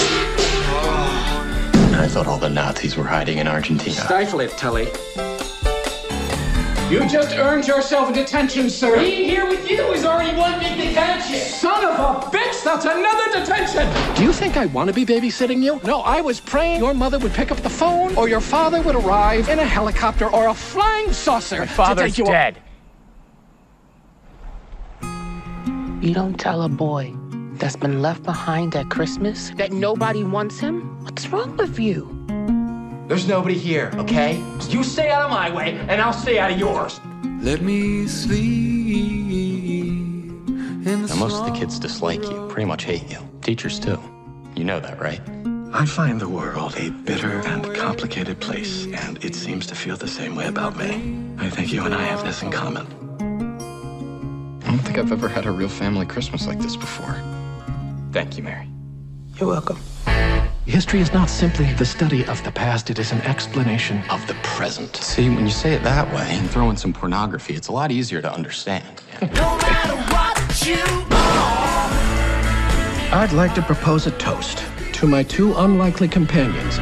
I 1.95 2.07
thought 2.09 2.27
all 2.27 2.37
the 2.37 2.49
Nazis 2.49 2.97
were 2.97 3.05
hiding 3.05 3.37
in 3.37 3.47
Argentina. 3.47 3.95
Stifle 3.95 4.41
it, 4.41 4.51
Tully. 4.51 4.87
You 6.91 7.07
just 7.07 7.37
earned 7.37 7.65
yourself 7.65 8.09
a 8.09 8.13
detention, 8.13 8.69
sir. 8.69 8.97
Being 8.97 9.23
here 9.23 9.47
with 9.47 9.69
you 9.71 9.81
is 9.93 10.05
already 10.05 10.37
one 10.37 10.59
big 10.59 10.77
detention. 10.77 11.37
Son 11.37 11.85
of 11.85 11.97
a 11.97 12.27
bitch, 12.29 12.61
that's 12.65 12.83
another 12.83 13.39
detention. 13.39 14.15
Do 14.15 14.23
you 14.23 14.33
think 14.33 14.57
I 14.57 14.65
want 14.67 14.89
to 14.89 14.93
be 14.93 15.05
babysitting 15.05 15.63
you? 15.63 15.79
No, 15.85 16.01
I 16.01 16.19
was 16.19 16.41
praying 16.41 16.81
your 16.81 16.93
mother 16.93 17.17
would 17.19 17.31
pick 17.31 17.49
up 17.49 17.59
the 17.59 17.69
phone 17.69 18.13
or 18.17 18.27
your 18.27 18.41
father 18.41 18.81
would 18.81 18.95
arrive 18.95 19.47
in 19.47 19.59
a 19.59 19.65
helicopter 19.65 20.29
or 20.29 20.49
a 20.49 20.53
flying 20.53 21.13
saucer. 21.13 21.59
My 21.59 21.65
father's 21.65 22.11
to 22.11 22.17
take 22.17 22.17
you 22.17 22.25
dead. 22.25 22.57
You 26.03 26.13
don't 26.13 26.37
tell 26.37 26.63
a 26.63 26.67
boy 26.67 27.15
that's 27.53 27.77
been 27.77 28.01
left 28.01 28.23
behind 28.23 28.75
at 28.75 28.89
Christmas 28.89 29.51
that 29.51 29.71
nobody 29.71 30.21
wants 30.21 30.59
him? 30.59 31.01
What's 31.05 31.29
wrong 31.29 31.55
with 31.55 31.79
you? 31.79 32.09
There's 33.07 33.25
nobody 33.25 33.57
here, 33.57 33.89
okay? 33.95 34.35
You 34.67 34.83
stay 34.83 35.09
out 35.11 35.21
of 35.21 35.31
my 35.31 35.49
way, 35.49 35.79
and 35.87 36.01
I'll 36.01 36.11
stay 36.11 36.39
out 36.39 36.51
of 36.51 36.59
yours. 36.59 36.99
Let 37.39 37.61
me 37.61 38.05
sleep. 38.07 38.43
Now, 40.85 41.15
most 41.15 41.39
of 41.39 41.45
the 41.45 41.53
kids 41.57 41.79
dislike 41.79 42.21
you, 42.21 42.49
pretty 42.49 42.65
much 42.65 42.83
hate 42.83 43.09
you. 43.09 43.19
Teachers, 43.41 43.79
too. 43.79 43.97
You 44.57 44.65
know 44.65 44.81
that, 44.81 44.99
right? 44.99 45.21
I 45.71 45.85
find 45.85 46.19
the 46.19 46.27
world 46.27 46.75
a 46.75 46.89
bitter 46.89 47.39
and 47.47 47.73
complicated 47.73 48.41
place, 48.41 48.87
and 48.87 49.23
it 49.23 49.35
seems 49.35 49.65
to 49.67 49.75
feel 49.75 49.95
the 49.95 50.09
same 50.09 50.35
way 50.35 50.47
about 50.47 50.75
me. 50.75 51.17
I 51.37 51.49
think 51.49 51.71
you 51.71 51.85
and 51.85 51.95
I 51.95 52.03
have 52.03 52.25
this 52.25 52.43
in 52.43 52.51
common. 52.51 53.02
I 54.73 54.75
don't 54.75 54.85
think 54.85 54.97
I've 54.97 55.11
ever 55.11 55.27
had 55.29 55.45
a 55.45 55.51
real 55.51 55.69
family 55.69 56.07
Christmas 56.07 56.47
like 56.47 56.57
this 56.57 56.75
before. 56.75 57.15
Thank 58.11 58.37
you, 58.37 58.43
Mary. 58.43 58.67
You're 59.39 59.49
welcome. 59.49 59.77
History 60.65 60.99
is 60.99 61.13
not 61.13 61.29
simply 61.29 61.71
the 61.73 61.85
study 61.85 62.25
of 62.25 62.43
the 62.43 62.51
past, 62.51 62.89
it 62.89 62.97
is 62.97 63.11
an 63.11 63.21
explanation 63.21 64.01
of 64.09 64.25
the 64.25 64.33
present. 64.41 64.95
See, 64.95 65.29
when 65.29 65.45
you 65.45 65.51
say 65.51 65.75
it 65.75 65.83
that 65.83 66.11
way 66.11 66.25
and 66.27 66.49
throw 66.49 66.71
in 66.71 66.77
some 66.77 66.91
pornography, 66.91 67.53
it's 67.53 67.67
a 67.67 67.71
lot 67.71 67.91
easier 67.91 68.19
to 68.23 68.33
understand. 68.33 69.03
no 69.21 69.27
matter 69.57 69.95
what 70.11 70.65
you 70.65 70.81
are. 71.11 71.91
I'd 73.21 73.31
like 73.31 73.53
to 73.53 73.61
propose 73.61 74.07
a 74.07 74.11
toast 74.17 74.63
to 74.93 75.05
my 75.05 75.21
two 75.21 75.53
unlikely 75.55 76.07
companions. 76.07 76.79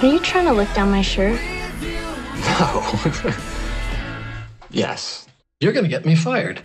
Are 0.00 0.06
you 0.06 0.20
trying 0.20 0.44
to 0.44 0.52
look 0.52 0.72
down 0.74 0.92
my 0.92 1.02
shirt? 1.02 1.40
Oh. 2.54 3.48
yes. 4.72 5.26
You're 5.60 5.72
gonna 5.72 5.88
get 5.88 6.04
me 6.04 6.16
fired. 6.16 6.60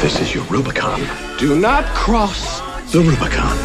This 0.00 0.20
is 0.20 0.34
your 0.34 0.44
Rubicon. 0.44 1.00
Do 1.38 1.58
not 1.58 1.84
cross 1.94 2.60
the 2.92 3.00
Rubicon. 3.00 3.56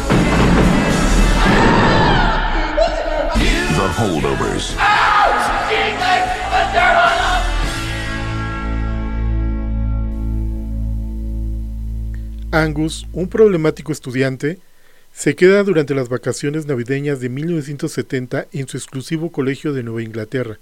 The 3.74 3.88
Holdovers. 3.96 4.76
Angus, 12.50 13.06
un 13.12 13.28
problemático 13.28 13.92
estudiante, 13.92 14.58
se 15.12 15.36
queda 15.36 15.62
durante 15.64 15.94
las 15.94 16.08
vacaciones 16.08 16.64
navideñas 16.64 17.20
de 17.20 17.28
1970 17.28 18.46
en 18.52 18.68
su 18.68 18.78
exclusivo 18.78 19.30
colegio 19.30 19.74
de 19.74 19.82
Nueva 19.82 20.02
Inglaterra. 20.02 20.58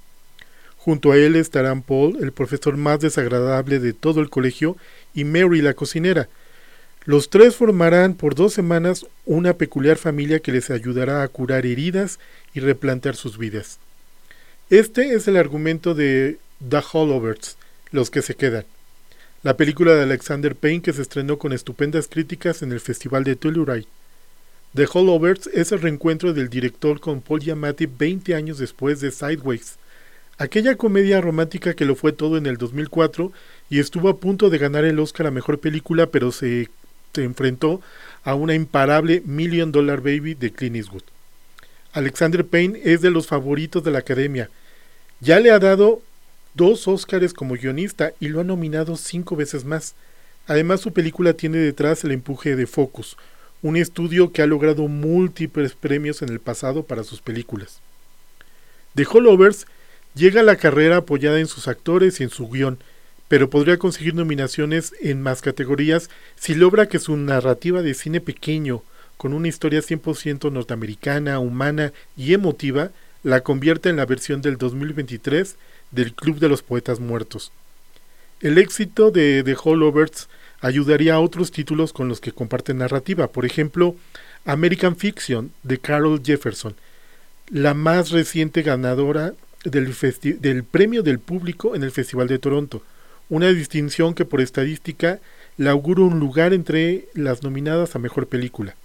Junto 0.86 1.10
a 1.10 1.16
él 1.16 1.34
estarán 1.34 1.82
Paul, 1.82 2.16
el 2.22 2.30
profesor 2.30 2.76
más 2.76 3.00
desagradable 3.00 3.80
de 3.80 3.92
todo 3.92 4.20
el 4.20 4.30
colegio, 4.30 4.76
y 5.14 5.24
Mary, 5.24 5.60
la 5.60 5.74
cocinera. 5.74 6.28
Los 7.04 7.28
tres 7.28 7.56
formarán 7.56 8.14
por 8.14 8.36
dos 8.36 8.52
semanas 8.52 9.04
una 9.24 9.54
peculiar 9.54 9.96
familia 9.96 10.38
que 10.38 10.52
les 10.52 10.70
ayudará 10.70 11.24
a 11.24 11.28
curar 11.28 11.66
heridas 11.66 12.20
y 12.54 12.60
replantear 12.60 13.16
sus 13.16 13.36
vidas. 13.36 13.80
Este 14.70 15.12
es 15.14 15.26
el 15.26 15.36
argumento 15.36 15.92
de 15.92 16.38
The 16.68 16.80
Hollowers, 16.92 17.56
Los 17.90 18.08
que 18.08 18.22
se 18.22 18.36
quedan. 18.36 18.64
La 19.42 19.56
película 19.56 19.92
de 19.92 20.04
Alexander 20.04 20.54
Payne 20.54 20.82
que 20.82 20.92
se 20.92 21.02
estrenó 21.02 21.36
con 21.36 21.52
estupendas 21.52 22.06
críticas 22.06 22.62
en 22.62 22.70
el 22.70 22.78
Festival 22.78 23.24
de 23.24 23.34
Telluride. 23.34 23.88
The 24.76 24.86
Hollowers 24.92 25.48
es 25.48 25.72
el 25.72 25.80
reencuentro 25.82 26.32
del 26.32 26.48
director 26.48 27.00
con 27.00 27.22
Paul 27.22 27.40
Giamatti 27.40 27.86
20 27.86 28.36
años 28.36 28.58
después 28.58 29.00
de 29.00 29.10
Sideways, 29.10 29.78
aquella 30.38 30.76
comedia 30.76 31.20
romántica 31.20 31.74
que 31.74 31.84
lo 31.84 31.96
fue 31.96 32.12
todo 32.12 32.36
en 32.36 32.46
el 32.46 32.56
2004 32.56 33.32
y 33.70 33.80
estuvo 33.80 34.08
a 34.08 34.18
punto 34.18 34.50
de 34.50 34.58
ganar 34.58 34.84
el 34.84 34.98
Oscar 34.98 35.26
a 35.26 35.30
Mejor 35.30 35.58
Película, 35.58 36.06
pero 36.06 36.32
se, 36.32 36.68
enfrentó 37.14 37.80
a 38.24 38.34
una 38.34 38.54
imparable 38.54 39.22
Million 39.24 39.72
Dollar 39.72 40.00
Baby 40.00 40.34
de 40.34 40.52
Clint 40.52 40.76
Eastwood. 40.76 41.04
Alexander 41.92 42.44
Payne 42.44 42.78
es 42.84 43.00
de 43.00 43.10
los 43.10 43.26
favoritos 43.26 43.82
de 43.82 43.90
la 43.90 44.00
Academia. 44.00 44.50
Ya 45.20 45.40
le 45.40 45.50
ha 45.50 45.58
dado 45.58 46.02
dos 46.52 46.86
Oscars 46.88 47.32
como 47.32 47.54
guionista 47.54 48.12
y 48.20 48.28
lo 48.28 48.40
ha 48.40 48.44
nominado 48.44 48.96
cinco 48.96 49.34
veces 49.34 49.64
más. 49.64 49.94
Además, 50.46 50.82
su 50.82 50.92
película 50.92 51.32
tiene 51.32 51.56
detrás 51.56 52.04
el 52.04 52.12
empuje 52.12 52.54
de 52.54 52.66
Focus, 52.66 53.16
un 53.62 53.78
estudio 53.78 54.30
que 54.30 54.42
ha 54.42 54.46
logrado 54.46 54.86
múltiples 54.86 55.74
premios 55.74 56.20
en 56.20 56.28
el 56.28 56.38
pasado 56.38 56.82
para 56.82 57.02
sus 57.02 57.22
películas. 57.22 57.80
The 58.94 59.06
Holovers 59.10 59.66
llega 60.16 60.40
a 60.40 60.44
la 60.44 60.56
carrera 60.56 60.98
apoyada 60.98 61.38
en 61.38 61.46
sus 61.46 61.68
actores 61.68 62.18
y 62.18 62.24
en 62.24 62.30
su 62.30 62.48
guion, 62.48 62.78
pero 63.28 63.50
podría 63.50 63.76
conseguir 63.76 64.14
nominaciones 64.14 64.94
en 65.00 65.22
más 65.22 65.42
categorías 65.42 66.10
si 66.36 66.54
logra 66.54 66.86
que 66.86 66.98
su 66.98 67.16
narrativa 67.16 67.82
de 67.82 67.94
cine 67.94 68.20
pequeño, 68.20 68.82
con 69.16 69.34
una 69.34 69.48
historia 69.48 69.80
100% 69.80 70.50
norteamericana, 70.50 71.38
humana 71.38 71.92
y 72.16 72.32
emotiva, 72.34 72.90
la 73.22 73.40
convierta 73.42 73.90
en 73.90 73.96
la 73.96 74.06
versión 74.06 74.40
del 74.40 74.56
2023 74.56 75.56
del 75.90 76.14
Club 76.14 76.38
de 76.38 76.48
los 76.48 76.62
Poetas 76.62 77.00
Muertos. 77.00 77.52
El 78.40 78.58
éxito 78.58 79.10
de 79.10 79.42
The 79.42 79.56
Holovers 79.62 80.28
ayudaría 80.60 81.14
a 81.14 81.20
otros 81.20 81.50
títulos 81.50 81.92
con 81.92 82.08
los 82.08 82.20
que 82.20 82.32
comparten 82.32 82.78
narrativa, 82.78 83.28
por 83.28 83.44
ejemplo, 83.44 83.96
American 84.44 84.96
Fiction 84.96 85.52
de 85.62 85.78
Carol 85.78 86.22
Jefferson, 86.24 86.74
la 87.50 87.74
más 87.74 88.10
reciente 88.10 88.62
ganadora 88.62 89.34
del, 89.70 90.64
premio 90.64 91.02
del 91.02 91.18
público 91.18 91.74
en 91.74 91.82
el 91.82 91.90
Festival 91.90 92.28
de 92.28 92.38
Toronto, 92.38 92.82
una 93.28 93.52
distinción 93.52 94.14
que 94.14 94.24
por 94.24 94.40
estadística 94.40 95.20
le 95.56 95.68
augura 95.68 96.02
un 96.02 96.20
lugar 96.20 96.52
entre 96.52 97.08
las 97.14 97.42
nominadas 97.42 97.96
a 97.96 97.98
Mejor 97.98 98.28
Película. 98.28 98.76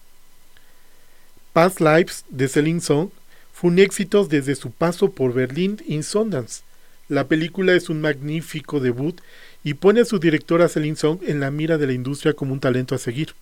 Past 1.54 1.80
Lives 1.82 2.26
de 2.30 2.48
Celine 2.48 2.82
Song 2.82 3.10
fue 3.54 3.70
un 3.70 3.80
éxito 3.80 4.26
desde 4.26 4.56
su 4.56 4.72
paso 4.72 5.12
por 5.12 5.34
Berlín 5.34 5.82
y 5.86 6.02
Sundance. 6.02 6.64
La 7.10 7.28
película 7.28 7.74
es 7.74 7.90
un 7.90 8.02
magnífico 8.02 8.80
debut 8.80 9.20
y 9.64 9.76
pone 9.76 10.02
a 10.02 10.06
su 10.06 10.18
directora 10.18 10.70
Celine 10.70 10.96
Song 10.96 11.20
en 11.28 11.40
la 11.40 11.52
mira 11.52 11.78
de 11.78 11.88
la 11.88 11.94
industria 11.94 12.34
como 12.34 12.54
un 12.54 12.60
talento 12.60 12.96
a 12.96 13.00
seguir. 13.00 13.36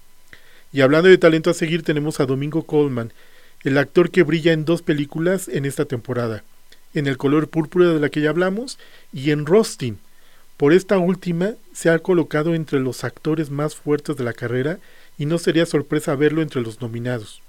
Y 0.73 0.81
hablando 0.81 1.07
de 1.07 1.17
talento 1.17 1.49
a 1.49 1.53
seguir 1.53 1.83
tenemos 1.83 2.19
a 2.19 2.25
Domingo 2.25 2.63
Coleman, 2.63 3.13
el 3.63 3.77
actor 3.77 4.09
que 4.09 4.23
brilla 4.23 4.53
en 4.53 4.65
dos 4.65 4.81
películas 4.81 5.47
en 5.47 5.65
esta 5.65 5.85
temporada, 5.85 6.43
en 6.93 7.07
El 7.07 7.17
color 7.17 7.47
púrpura 7.49 7.93
de 7.93 7.99
la 7.99 8.09
que 8.09 8.21
ya 8.21 8.29
hablamos 8.29 8.79
y 9.13 9.31
en 9.31 9.45
Rostin. 9.45 9.99
Por 10.57 10.73
esta 10.73 10.97
última 10.97 11.53
se 11.73 11.89
ha 11.89 11.99
colocado 11.99 12.53
entre 12.53 12.79
los 12.79 13.03
actores 13.03 13.49
más 13.49 13.75
fuertes 13.75 14.17
de 14.17 14.23
la 14.23 14.33
carrera 14.33 14.79
y 15.17 15.25
no 15.25 15.37
sería 15.37 15.65
sorpresa 15.65 16.15
verlo 16.15 16.41
entre 16.41 16.61
los 16.61 16.81
nominados. 16.81 17.41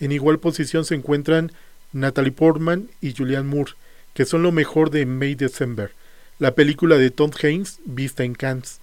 En 0.00 0.12
igual 0.12 0.38
posición 0.38 0.84
se 0.84 0.94
encuentran 0.94 1.52
Natalie 1.92 2.32
Portman 2.32 2.88
y 3.00 3.14
Julianne 3.14 3.48
Moore, 3.48 3.72
que 4.14 4.24
son 4.24 4.42
lo 4.42 4.52
mejor 4.52 4.90
de 4.90 5.06
May 5.06 5.34
December, 5.34 5.92
la 6.38 6.54
película 6.54 6.96
de 6.98 7.10
Tom 7.10 7.30
Hanks 7.42 7.80
vista 7.84 8.24
en 8.24 8.34
Cannes. 8.34 8.80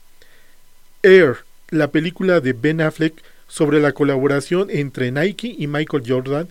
Air, 1.03 1.37
la 1.69 1.91
película 1.91 2.41
de 2.41 2.53
Ben 2.53 2.81
Affleck 2.81 3.23
sobre 3.47 3.79
la 3.79 3.93
colaboración 3.93 4.69
entre 4.69 5.11
Nike 5.11 5.55
y 5.57 5.67
Michael 5.67 6.03
Jordan, 6.05 6.49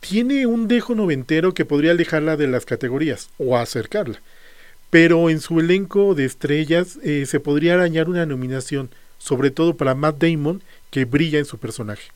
tiene 0.00 0.46
un 0.46 0.68
dejo 0.68 0.94
noventero 0.94 1.54
que 1.54 1.64
podría 1.64 1.92
alejarla 1.92 2.36
de 2.36 2.46
las 2.46 2.64
categorías 2.64 3.30
o 3.38 3.56
acercarla. 3.56 4.20
Pero 4.90 5.30
en 5.30 5.40
su 5.40 5.60
elenco 5.60 6.14
de 6.14 6.24
estrellas 6.24 6.98
eh, 7.02 7.26
se 7.26 7.40
podría 7.40 7.74
arañar 7.74 8.08
una 8.08 8.26
nominación, 8.26 8.90
sobre 9.18 9.50
todo 9.50 9.76
para 9.76 9.94
Matt 9.94 10.22
Damon, 10.22 10.62
que 10.90 11.04
brilla 11.04 11.38
en 11.38 11.44
su 11.44 11.58
personaje. 11.58 12.10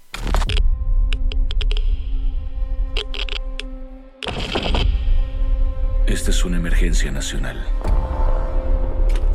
Esta 6.07 6.31
es 6.31 6.45
una 6.45 6.57
emergencia 6.57 7.11
nacional. 7.11 7.65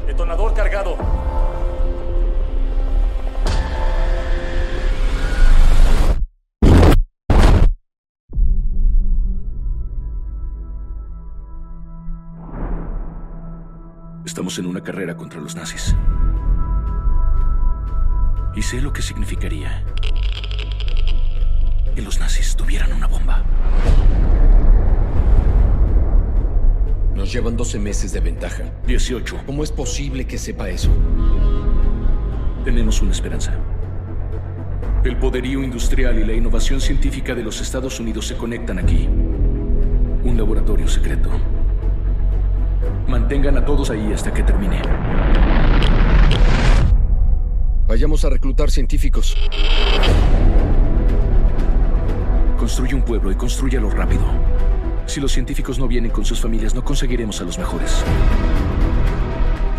Detonador 0.07 0.53
cargado. 0.53 0.97
Estamos 14.45 14.59
en 14.59 14.67
una 14.67 14.83
carrera 14.83 15.17
contra 15.17 15.41
los 15.41 15.55
nazis. 15.55 15.95
Y 18.55 18.61
sé 18.61 18.79
lo 18.79 18.93
que 18.93 19.01
significaría 19.01 19.83
que 21.95 22.01
los 22.03 22.19
nazis 22.19 22.55
tuvieran 22.55 22.93
una 22.93 23.07
bomba. 23.07 23.43
Nos 27.15 27.33
llevan 27.33 27.57
12 27.57 27.79
meses 27.79 28.13
de 28.13 28.19
ventaja. 28.19 28.65
18. 28.85 29.45
¿Cómo 29.47 29.63
es 29.63 29.71
posible 29.71 30.27
que 30.27 30.37
sepa 30.37 30.69
eso? 30.69 30.91
Tenemos 32.63 33.01
una 33.01 33.13
esperanza. 33.13 33.55
El 35.03 35.17
poderío 35.17 35.63
industrial 35.63 36.19
y 36.19 36.23
la 36.23 36.33
innovación 36.33 36.81
científica 36.81 37.33
de 37.33 37.41
los 37.41 37.61
Estados 37.61 37.99
Unidos 37.99 38.27
se 38.27 38.37
conectan 38.37 38.77
aquí. 38.77 39.07
Un 39.07 40.35
laboratorio 40.37 40.87
secreto. 40.87 41.31
Mantengan 43.07 43.57
a 43.57 43.65
todos 43.65 43.89
ahí 43.91 44.11
hasta 44.13 44.33
que 44.33 44.43
termine. 44.43 44.81
Vayamos 47.87 48.25
a 48.25 48.29
reclutar 48.29 48.71
científicos. 48.71 49.37
Construye 52.57 52.95
un 52.95 53.03
pueblo 53.03 53.31
y 53.31 53.35
construyalo 53.35 53.89
rápido. 53.91 54.23
Si 55.05 55.21
los 55.21 55.31
científicos 55.31 55.77
no 55.77 55.87
vienen 55.87 56.09
con 56.09 56.25
sus 56.25 56.41
familias, 56.41 56.73
no 56.73 56.83
conseguiremos 56.83 57.39
a 57.41 57.43
los 57.43 57.59
mejores. 57.59 58.03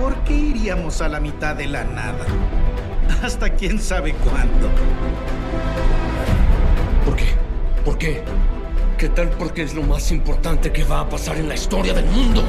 ¿Por 0.00 0.14
qué 0.24 0.34
iríamos 0.34 1.02
a 1.02 1.08
la 1.08 1.18
mitad 1.18 1.56
de 1.56 1.66
la 1.66 1.82
nada? 1.82 2.24
Hasta 3.22 3.50
quién 3.50 3.80
sabe 3.80 4.14
cuándo. 4.14 4.70
¿Por 7.04 7.16
qué? 7.16 7.26
¿Por 7.84 7.98
qué? 7.98 8.22
¿Qué 8.96 9.08
tal 9.08 9.30
porque 9.30 9.62
es 9.62 9.74
lo 9.74 9.82
más 9.82 10.12
importante 10.12 10.70
que 10.72 10.84
va 10.84 11.00
a 11.00 11.08
pasar 11.08 11.36
en 11.36 11.48
la 11.48 11.54
historia 11.54 11.92
del 11.92 12.06
mundo? 12.06 12.42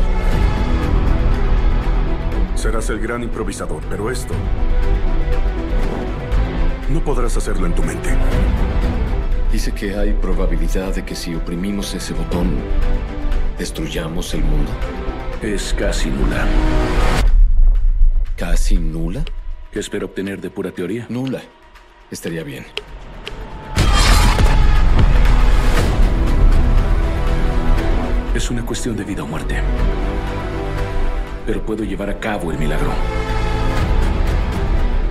Serás 2.68 2.90
el 2.90 3.00
gran 3.00 3.24
improvisador, 3.24 3.82
pero 3.90 4.12
esto... 4.12 4.34
No 6.90 7.00
podrás 7.00 7.38
hacerlo 7.38 7.66
en 7.66 7.74
tu 7.74 7.82
mente. 7.82 8.10
Dice 9.54 9.72
que 9.72 9.96
hay 9.96 10.12
probabilidad 10.12 10.94
de 10.94 11.06
que 11.06 11.16
si 11.16 11.34
oprimimos 11.34 11.94
ese 11.94 12.14
botón, 12.14 12.58
destruyamos 13.58 14.34
el 14.34 14.42
mundo. 14.42 14.70
Es 15.42 15.74
casi 15.80 16.10
nula. 16.10 16.46
¿Casi 18.36 18.78
nula? 18.78 19.24
¿Qué 19.72 19.80
espero 19.80 20.08
obtener 20.08 20.42
de 20.42 20.50
pura 20.50 20.72
teoría? 20.72 21.06
Nula. 21.08 21.44
Estaría 22.12 22.44
bien. 22.44 22.66
Es 28.36 28.52
una 28.52 28.66
cuestión 28.66 28.98
de 28.98 29.06
vida 29.06 29.24
o 29.24 29.26
muerte. 29.26 29.62
Pero 31.48 31.66
puedo 31.66 31.86
llevar 31.86 32.10
a 32.10 32.20
cabo 32.20 32.52
el 32.52 32.58
milagro. 32.58 32.92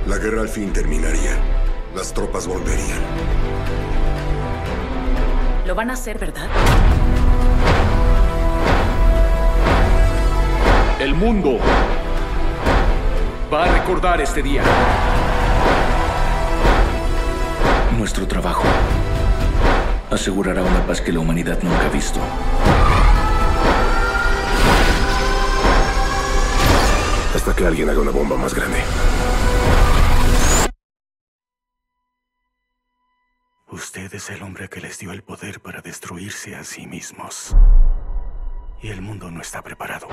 La 0.07 0.19
guerra 0.19 0.43
al 0.43 0.51
fin 0.51 0.71
terminaría. 0.71 1.31
Las 1.95 2.13
tropas 2.13 2.47
volverían. 2.47 3.01
Lo 5.67 5.75
van 5.75 5.89
a 5.89 5.95
hacer, 5.95 6.19
¿verdad? 6.19 6.47
El 11.01 11.15
mundo 11.15 11.59
va 13.53 13.65
a 13.65 13.73
recordar 13.79 14.21
este 14.21 14.43
día. 14.43 14.63
Nuestro 17.97 18.29
trabajo 18.29 18.65
asegurará 20.11 20.63
una 20.63 20.87
paz 20.87 21.01
que 21.01 21.13
la 21.13 21.21
humanidad 21.21 21.59
nunca 21.63 21.87
ha 21.87 21.89
visto. 21.89 22.21
Hasta 27.47 27.59
que 27.59 27.65
alguien 27.65 27.89
haga 27.89 28.01
una 28.01 28.11
bomba 28.11 28.37
más 28.37 28.53
grande. 28.53 28.83
Usted 33.71 34.13
es 34.13 34.31
el 34.31 34.43
hombre 34.43 34.69
que 34.69 34.81
les 34.81 34.99
dio 34.99 35.13
el 35.13 35.23
poder 35.23 35.61
para 35.61 35.81
destruirse 35.81 36.57
a 36.57 36.65
sí 36.65 36.89
mismos. 36.89 37.55
Y 38.83 38.89
el 38.89 39.01
mundo 39.01 39.31
no 39.31 39.41
está 39.41 39.63
preparado. 39.63 40.09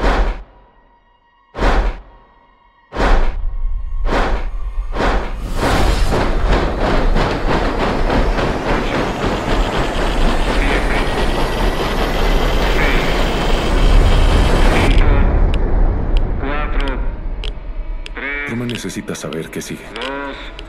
Truman 18.83 19.13
necesita 19.13 19.15
saber 19.15 19.49
qué 19.49 19.61
sigue. 19.61 19.85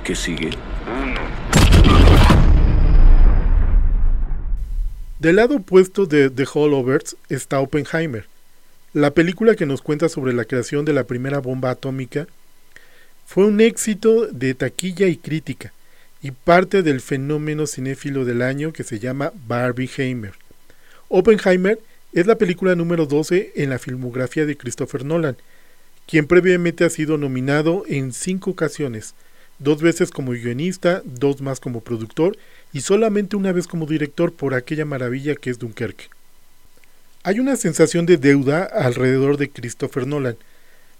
¿Qué 0.05 0.15
sigue? 0.15 0.51
Del 5.19 5.37
lado 5.37 5.57
opuesto 5.57 6.07
de 6.07 6.31
The 6.31 6.45
Holdovers 6.53 7.17
está 7.29 7.59
Oppenheimer, 7.59 8.27
la 8.93 9.11
película 9.11 9.57
que 9.57 9.67
nos 9.67 9.83
cuenta 9.83 10.09
sobre 10.09 10.33
la 10.33 10.45
creación 10.45 10.85
de 10.85 10.93
la 10.93 11.05
primera 11.05 11.41
bomba 11.41 11.71
atómica. 11.71 12.27
Fue 13.27 13.47
un 13.47 13.61
éxito 13.61 14.27
de 14.27 14.55
taquilla 14.55 15.07
y 15.07 15.17
crítica, 15.17 15.73
y 16.23 16.31
parte 16.31 16.83
del 16.83 17.01
fenómeno 17.01 17.67
cinéfilo 17.67 18.25
del 18.25 18.43
año 18.43 18.73
que 18.73 18.85
se 18.85 18.99
llama 18.99 19.33
Barbieheimer. 19.47 20.35
Oppenheimer 21.09 21.81
es 22.13 22.27
la 22.27 22.37
película 22.37 22.77
número 22.77 23.07
12 23.07 23.55
en 23.57 23.71
la 23.71 23.79
filmografía 23.79 24.47
de 24.47 24.57
Christopher 24.57 25.05
Nolan, 25.05 25.37
quien 26.07 26.27
previamente 26.27 26.85
ha 26.85 26.91
sido 26.91 27.19
nominado 27.19 27.85
en 27.89 28.13
cinco 28.13 28.51
ocasiones, 28.51 29.15
dos 29.59 29.81
veces 29.81 30.11
como 30.11 30.33
guionista, 30.33 31.03
dos 31.05 31.41
más 31.41 31.61
como 31.61 31.81
productor 31.81 32.37
y 32.73 32.81
solamente 32.81 33.37
una 33.37 33.53
vez 33.53 33.67
como 33.67 33.87
director 33.87 34.33
por 34.33 34.55
aquella 34.55 34.85
maravilla 34.85 35.35
que 35.35 35.51
es 35.51 35.59
Dunkerque. 35.59 36.07
Hay 37.23 37.41
una 37.41 37.57
sensación 37.57 38.05
de 38.05 38.19
deuda 38.19 38.65
alrededor 38.65 39.39
de 39.39 39.49
Christopher 39.49 40.07
Nolan, 40.07 40.37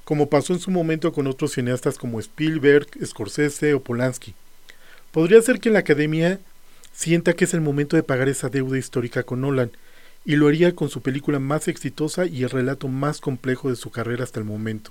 como 0.05 0.29
pasó 0.29 0.53
en 0.53 0.61
su 0.61 0.71
momento 0.71 1.13
con 1.13 1.27
otros 1.27 1.53
cineastas 1.53 1.99
como 1.99 2.21
Spielberg, 2.21 2.87
Scorsese 3.05 3.75
o 3.75 3.83
Polanski. 3.83 4.35
Podría 5.13 5.41
ser 5.43 5.61
que 5.61 5.71
la 5.71 5.81
academia 5.81 6.41
sienta 6.93 7.35
que 7.35 7.45
es 7.45 7.55
el 7.55 7.61
momento 7.61 7.97
de 7.97 8.03
pagar 8.03 8.29
esa 8.29 8.49
deuda 8.49 8.79
histórica 8.79 9.23
con 9.23 9.43
Nolan, 9.43 9.71
y 10.25 10.37
lo 10.37 10.49
haría 10.49 10.75
con 10.75 10.89
su 10.89 11.03
película 11.03 11.39
más 11.39 11.69
exitosa 11.69 12.27
y 12.27 12.45
el 12.45 12.51
relato 12.51 12.89
más 12.89 13.21
complejo 13.21 13.71
de 13.71 13.77
su 13.77 13.91
carrera 13.91 14.25
hasta 14.25 14.41
el 14.41 14.47
momento. 14.47 14.91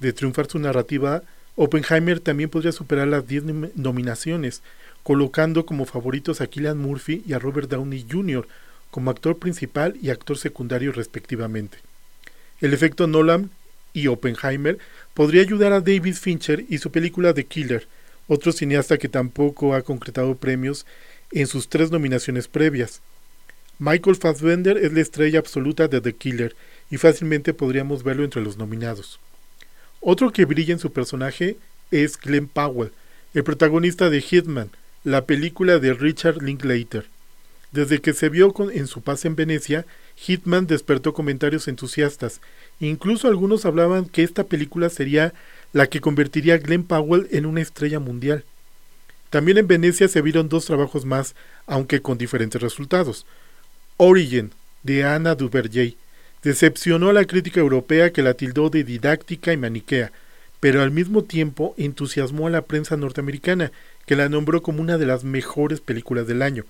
De 0.00 0.12
triunfar 0.12 0.48
su 0.48 0.58
narrativa, 0.58 1.22
Oppenheimer 1.54 2.18
también 2.20 2.48
podría 2.48 2.72
superar 2.72 3.08
las 3.08 3.26
10 3.26 3.76
nominaciones, 3.76 4.62
colocando 5.02 5.66
como 5.66 5.84
favoritos 5.84 6.40
a 6.40 6.46
Killian 6.46 6.78
Murphy 6.78 7.22
y 7.26 7.34
a 7.34 7.38
Robert 7.38 7.68
Downey 7.68 8.06
Jr. 8.10 8.46
como 8.90 9.10
actor 9.10 9.38
principal 9.38 9.96
y 10.00 10.10
actor 10.10 10.38
secundario 10.38 10.92
respectivamente. 10.92 11.78
El 12.60 12.72
efecto 12.72 13.06
Nolan 13.06 13.50
y 13.92 14.06
Oppenheimer 14.06 14.78
podría 15.14 15.42
ayudar 15.42 15.72
a 15.72 15.80
David 15.80 16.14
Fincher 16.14 16.64
y 16.68 16.78
su 16.78 16.90
película 16.90 17.34
The 17.34 17.44
Killer, 17.44 17.86
otro 18.28 18.52
cineasta 18.52 18.98
que 18.98 19.08
tampoco 19.08 19.74
ha 19.74 19.82
concretado 19.82 20.36
premios 20.36 20.86
en 21.32 21.46
sus 21.46 21.68
tres 21.68 21.90
nominaciones 21.90 22.48
previas. 22.48 23.02
Michael 23.78 24.16
Fassbender 24.16 24.76
es 24.78 24.92
la 24.92 25.00
estrella 25.00 25.38
absoluta 25.38 25.88
de 25.88 26.00
The 26.00 26.14
Killer 26.14 26.54
y 26.90 26.98
fácilmente 26.98 27.54
podríamos 27.54 28.02
verlo 28.02 28.24
entre 28.24 28.42
los 28.42 28.56
nominados. 28.56 29.18
Otro 30.00 30.32
que 30.32 30.44
brilla 30.44 30.72
en 30.72 30.78
su 30.78 30.92
personaje 30.92 31.56
es 31.90 32.18
Glenn 32.18 32.48
Powell, 32.48 32.92
el 33.34 33.44
protagonista 33.44 34.10
de 34.10 34.20
Hitman, 34.20 34.70
la 35.04 35.24
película 35.24 35.78
de 35.78 35.94
Richard 35.94 36.42
Linklater. 36.42 37.06
Desde 37.72 38.00
que 38.00 38.12
se 38.12 38.28
vio 38.28 38.54
en 38.70 38.86
su 38.86 39.00
paz 39.00 39.24
en 39.24 39.34
Venecia, 39.34 39.86
Hitman 40.16 40.66
despertó 40.66 41.14
comentarios 41.14 41.68
entusiastas. 41.68 42.40
Incluso 42.80 43.28
algunos 43.28 43.64
hablaban 43.64 44.04
que 44.04 44.22
esta 44.22 44.44
película 44.44 44.90
sería 44.90 45.32
la 45.72 45.86
que 45.86 46.00
convertiría 46.00 46.54
a 46.54 46.58
Glenn 46.58 46.84
Powell 46.84 47.28
en 47.30 47.46
una 47.46 47.62
estrella 47.62 47.98
mundial. 47.98 48.44
También 49.30 49.56
en 49.56 49.66
Venecia 49.66 50.08
se 50.08 50.20
vieron 50.20 50.50
dos 50.50 50.66
trabajos 50.66 51.06
más, 51.06 51.34
aunque 51.66 52.02
con 52.02 52.18
diferentes 52.18 52.60
resultados. 52.60 53.24
Origin, 54.04 54.50
de 54.82 55.04
Anna 55.04 55.36
Duverger, 55.36 55.94
decepcionó 56.42 57.10
a 57.10 57.12
la 57.12 57.24
crítica 57.24 57.60
europea 57.60 58.12
que 58.12 58.24
la 58.24 58.34
tildó 58.34 58.68
de 58.68 58.82
didáctica 58.82 59.52
y 59.52 59.56
maniquea, 59.56 60.10
pero 60.58 60.82
al 60.82 60.90
mismo 60.90 61.22
tiempo 61.22 61.76
entusiasmó 61.78 62.48
a 62.48 62.50
la 62.50 62.62
prensa 62.62 62.96
norteamericana, 62.96 63.70
que 64.04 64.16
la 64.16 64.28
nombró 64.28 64.60
como 64.60 64.82
una 64.82 64.98
de 64.98 65.06
las 65.06 65.22
mejores 65.22 65.80
películas 65.80 66.26
del 66.26 66.42
año. 66.42 66.64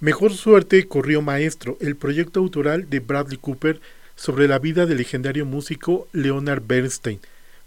Mejor 0.00 0.32
suerte 0.32 0.88
corrió 0.88 1.20
Maestro, 1.20 1.76
el 1.82 1.94
proyecto 1.94 2.40
autoral 2.40 2.88
de 2.88 3.00
Bradley 3.00 3.36
Cooper 3.36 3.78
sobre 4.14 4.48
la 4.48 4.58
vida 4.58 4.86
del 4.86 4.96
legendario 4.96 5.44
músico 5.44 6.08
Leonard 6.14 6.62
Bernstein, 6.66 7.20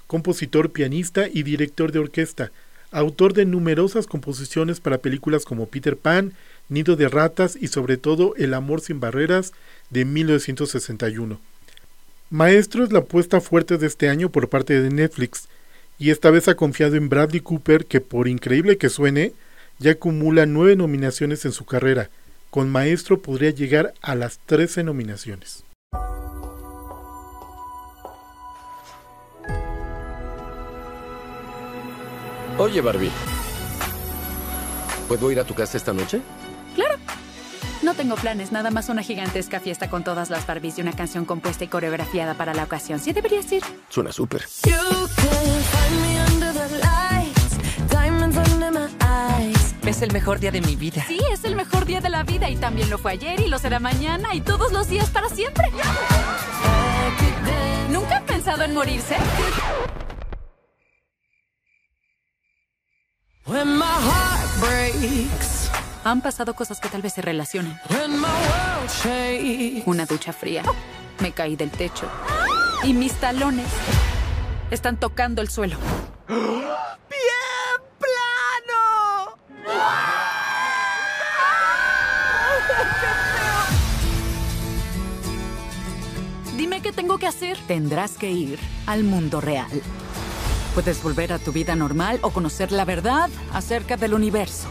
compositor, 0.07 0.71
pianista 0.71 1.27
y 1.31 1.43
director 1.43 1.91
de 1.91 1.99
orquesta, 1.99 2.51
autor 2.89 3.33
de 3.33 3.45
numerosas 3.45 4.07
composiciones 4.07 4.79
para 4.79 4.97
películas 4.97 5.45
como 5.45 5.67
Peter 5.67 5.95
Pan, 5.95 6.33
Nido 6.69 6.95
de 6.95 7.09
Ratas 7.09 7.57
y 7.59 7.67
sobre 7.67 7.97
todo 7.97 8.35
El 8.37 8.53
Amor 8.53 8.81
sin 8.81 8.99
Barreras 8.99 9.51
de 9.89 10.05
1961. 10.05 11.39
Maestro 12.29 12.83
es 12.83 12.91
la 12.91 12.99
apuesta 12.99 13.41
fuerte 13.41 13.77
de 13.77 13.87
este 13.87 14.07
año 14.07 14.29
por 14.29 14.49
parte 14.49 14.79
de 14.79 14.89
Netflix, 14.89 15.47
y 15.97 16.11
esta 16.11 16.29
vez 16.29 16.47
ha 16.47 16.55
confiado 16.55 16.95
en 16.95 17.09
Bradley 17.09 17.41
Cooper 17.41 17.85
que 17.85 17.99
por 17.99 18.27
increíble 18.27 18.77
que 18.77 18.89
suene, 18.89 19.33
ya 19.79 19.91
acumula 19.91 20.45
nueve 20.45 20.75
nominaciones 20.75 21.43
en 21.45 21.51
su 21.51 21.65
carrera. 21.65 22.09
Con 22.49 22.69
Maestro 22.69 23.21
podría 23.21 23.49
llegar 23.49 23.93
a 24.01 24.15
las 24.15 24.39
13 24.45 24.83
nominaciones. 24.83 25.63
Oye, 32.57 32.81
Barbie. 32.81 33.11
¿Puedo 35.07 35.31
ir 35.31 35.39
a 35.39 35.43
tu 35.43 35.53
casa 35.53 35.77
esta 35.77 35.93
noche? 35.93 36.21
No 37.81 37.93
tengo 37.93 38.15
planes, 38.15 38.51
nada 38.51 38.71
más 38.71 38.89
una 38.89 39.03
gigantesca 39.03 39.59
fiesta 39.59 39.89
con 39.89 40.03
todas 40.03 40.29
las 40.29 40.45
Barbies 40.45 40.77
y 40.77 40.81
una 40.81 40.93
canción 40.93 41.23
compuesta 41.25 41.63
y 41.63 41.67
coreografiada 41.67 42.33
para 42.33 42.53
la 42.53 42.63
ocasión. 42.63 42.99
¿Sí 42.99 43.13
deberías 43.13 43.49
ir? 43.51 43.63
Suena 43.89 44.11
súper. 44.11 44.45
Es 49.85 50.03
el 50.03 50.13
mejor 50.13 50.39
día 50.39 50.51
de 50.51 50.61
mi 50.61 50.75
vida. 50.75 51.03
Sí, 51.07 51.19
es 51.31 51.43
el 51.45 51.55
mejor 51.55 51.85
día 51.85 51.99
de 51.99 52.09
la 52.09 52.23
vida 52.23 52.47
y 52.49 52.57
también 52.57 52.91
lo 52.91 52.99
fue 52.99 53.13
ayer 53.13 53.39
y 53.39 53.47
lo 53.47 53.57
será 53.57 53.79
mañana 53.79 54.35
y 54.35 54.41
todos 54.41 54.71
los 54.71 54.87
días 54.87 55.09
para 55.09 55.29
siempre. 55.29 55.65
¿Nunca 57.89 58.17
han 58.17 58.25
pensado 58.25 58.63
en 58.63 58.75
morirse? 58.75 59.15
Han 66.09 66.21
pasado 66.21 66.55
cosas 66.55 66.79
que 66.79 66.89
tal 66.89 67.03
vez 67.03 67.13
se 67.13 67.21
relacionen. 67.21 67.79
Una 69.85 70.07
ducha 70.07 70.33
fría. 70.33 70.63
Me 71.19 71.33
caí 71.33 71.55
del 71.55 71.69
techo. 71.69 72.09
Y 72.81 72.93
mis 72.93 73.13
talones 73.13 73.67
están 74.71 74.97
tocando 74.97 75.43
el 75.43 75.49
suelo. 75.49 75.77
¡Bien 76.27 76.39
plano! 77.99 79.37
Dime 86.57 86.81
qué 86.81 86.91
tengo 86.91 87.19
que 87.19 87.27
hacer. 87.27 87.55
Tendrás 87.67 88.17
que 88.17 88.31
ir 88.31 88.57
al 88.87 89.03
mundo 89.03 89.41
real. 89.41 89.69
Puedes 90.73 91.03
volver 91.03 91.33
a 91.33 91.37
tu 91.37 91.51
vida 91.51 91.75
normal 91.75 92.17
o 92.23 92.31
conocer 92.31 92.71
la 92.71 92.85
verdad 92.85 93.29
acerca 93.53 93.95
del 93.95 94.15
universo. 94.15 94.69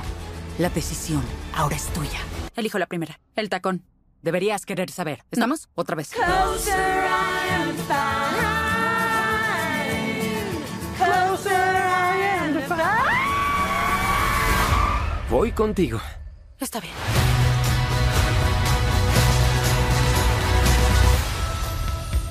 La 0.58 0.68
decisión 0.70 1.22
ahora 1.54 1.76
es 1.76 1.86
tuya. 1.92 2.18
Elijo 2.56 2.78
la 2.80 2.86
primera, 2.86 3.20
el 3.36 3.48
tacón. 3.48 3.84
Deberías 4.22 4.66
querer 4.66 4.90
saber. 4.90 5.22
¿Estamos? 5.30 5.68
Otra 5.76 5.94
vez. 5.94 6.10
Closer, 6.10 6.74
I 6.74 7.50
am 7.54 7.76
fine. 7.76 8.48
Closer, 10.96 11.52
I 11.52 12.22
am 12.40 12.54
fine. 12.62 12.78
Voy 15.30 15.52
contigo. 15.52 16.00
Está 16.58 16.80
bien. 16.80 16.94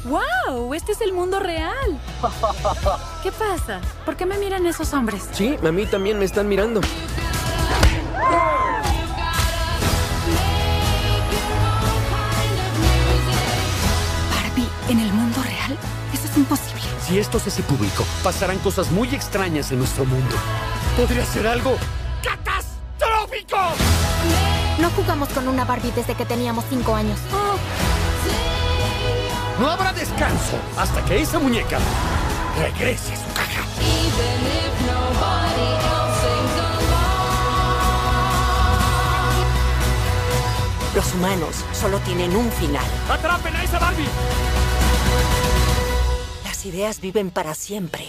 ¡Wow! 0.04 0.74
Este 0.74 0.92
es 0.92 1.00
el 1.00 1.14
mundo 1.14 1.40
real. 1.40 1.98
¿Qué 3.24 3.32
pasa? 3.32 3.80
¿Por 4.06 4.18
qué 4.18 4.26
me 4.26 4.38
miran 4.38 4.66
esos 4.66 4.94
hombres? 4.94 5.30
Sí, 5.32 5.58
a 5.66 5.72
mí 5.72 5.86
también 5.86 6.20
me 6.20 6.26
están 6.26 6.50
mirando. 6.50 6.82
Si 17.08 17.18
esto 17.18 17.40
se 17.40 17.48
hace 17.48 17.64
público, 17.64 18.06
pasarán 18.22 18.60
cosas 18.60 18.92
muy 18.92 19.08
extrañas 19.16 19.72
en 19.72 19.80
nuestro 19.80 20.04
mundo. 20.04 20.36
Podría 20.98 21.26
ser 21.26 21.48
algo 21.48 21.78
catastrófico. 22.22 23.56
No 24.82 24.90
jugamos 24.90 25.30
con 25.30 25.48
una 25.48 25.64
Barbie 25.64 25.94
desde 25.96 26.16
que 26.16 26.26
teníamos 26.26 26.66
cinco 26.70 26.94
años. 26.94 27.18
No 29.58 29.70
habrá 29.70 29.94
descanso 29.94 30.58
hasta 30.78 31.04
que 31.06 31.22
esa 31.22 31.40
muñeca 31.40 31.80
regrese 32.60 33.14
a 33.14 33.16
su 33.16 33.34
caja. 33.34 33.62
Los 40.94 41.14
humanos 41.14 41.56
solo 41.72 42.00
tienen 42.00 42.36
un 42.36 42.52
final. 42.52 42.86
¡Atrapen 43.10 43.56
a 43.56 43.64
esa 43.64 43.80
Barbie! 43.80 44.67
Las 46.68 46.74
ideas 46.76 47.00
viven 47.00 47.32
para 47.32 47.56
siempre. 47.56 48.04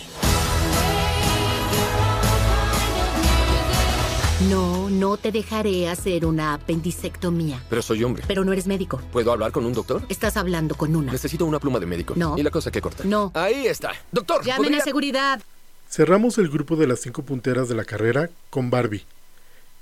No, 4.51 4.91
no 4.91 5.17
te 5.17 5.31
dejaré 5.31 5.89
hacer 5.89 6.27
una 6.27 6.55
apendicectomía. 6.55 7.63
Pero 7.71 7.83
soy 7.83 8.03
hombre. 8.03 8.25
Pero 8.27 8.45
no 8.45 8.53
eres 8.53 8.67
médico. 8.67 9.01
¿Puedo 9.13 9.31
hablar 9.31 9.53
con 9.53 9.65
un 9.65 9.75
doctor? 9.75 10.03
Estás 10.09 10.37
hablando 10.37 10.75
con 10.75 10.97
una. 10.97 11.13
Necesito 11.13 11.47
una 11.47 11.61
pluma 11.61 11.79
de 11.79 11.87
médico. 11.87 12.15
No. 12.17 12.37
¿Y 12.37 12.43
la 12.43 12.51
cosa 12.51 12.73
que 12.73 12.81
corta? 12.81 13.05
No. 13.05 13.31
Ahí 13.35 13.69
está. 13.69 13.93
Doctor, 14.11 14.45
Llamen 14.45 14.65
¿podría- 14.65 14.81
a 14.83 14.85
seguridad. 14.85 15.41
Cerramos 15.89 16.37
el 16.39 16.49
grupo 16.49 16.75
de 16.75 16.89
las 16.89 16.99
cinco 16.99 17.23
punteras 17.23 17.69
de 17.69 17.77
la 17.77 17.85
carrera 17.85 18.29
con 18.51 18.71
Barbie, 18.71 19.05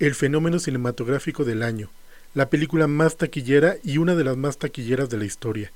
el 0.00 0.14
fenómeno 0.14 0.58
cinematográfico 0.58 1.44
del 1.44 1.62
año, 1.62 1.88
la 2.34 2.50
película 2.50 2.86
más 2.88 3.16
taquillera 3.16 3.76
y 3.82 3.96
una 3.96 4.14
de 4.14 4.24
las 4.24 4.36
más 4.36 4.58
taquilleras 4.58 5.08
de 5.08 5.16
la 5.16 5.24
historia. 5.24 5.72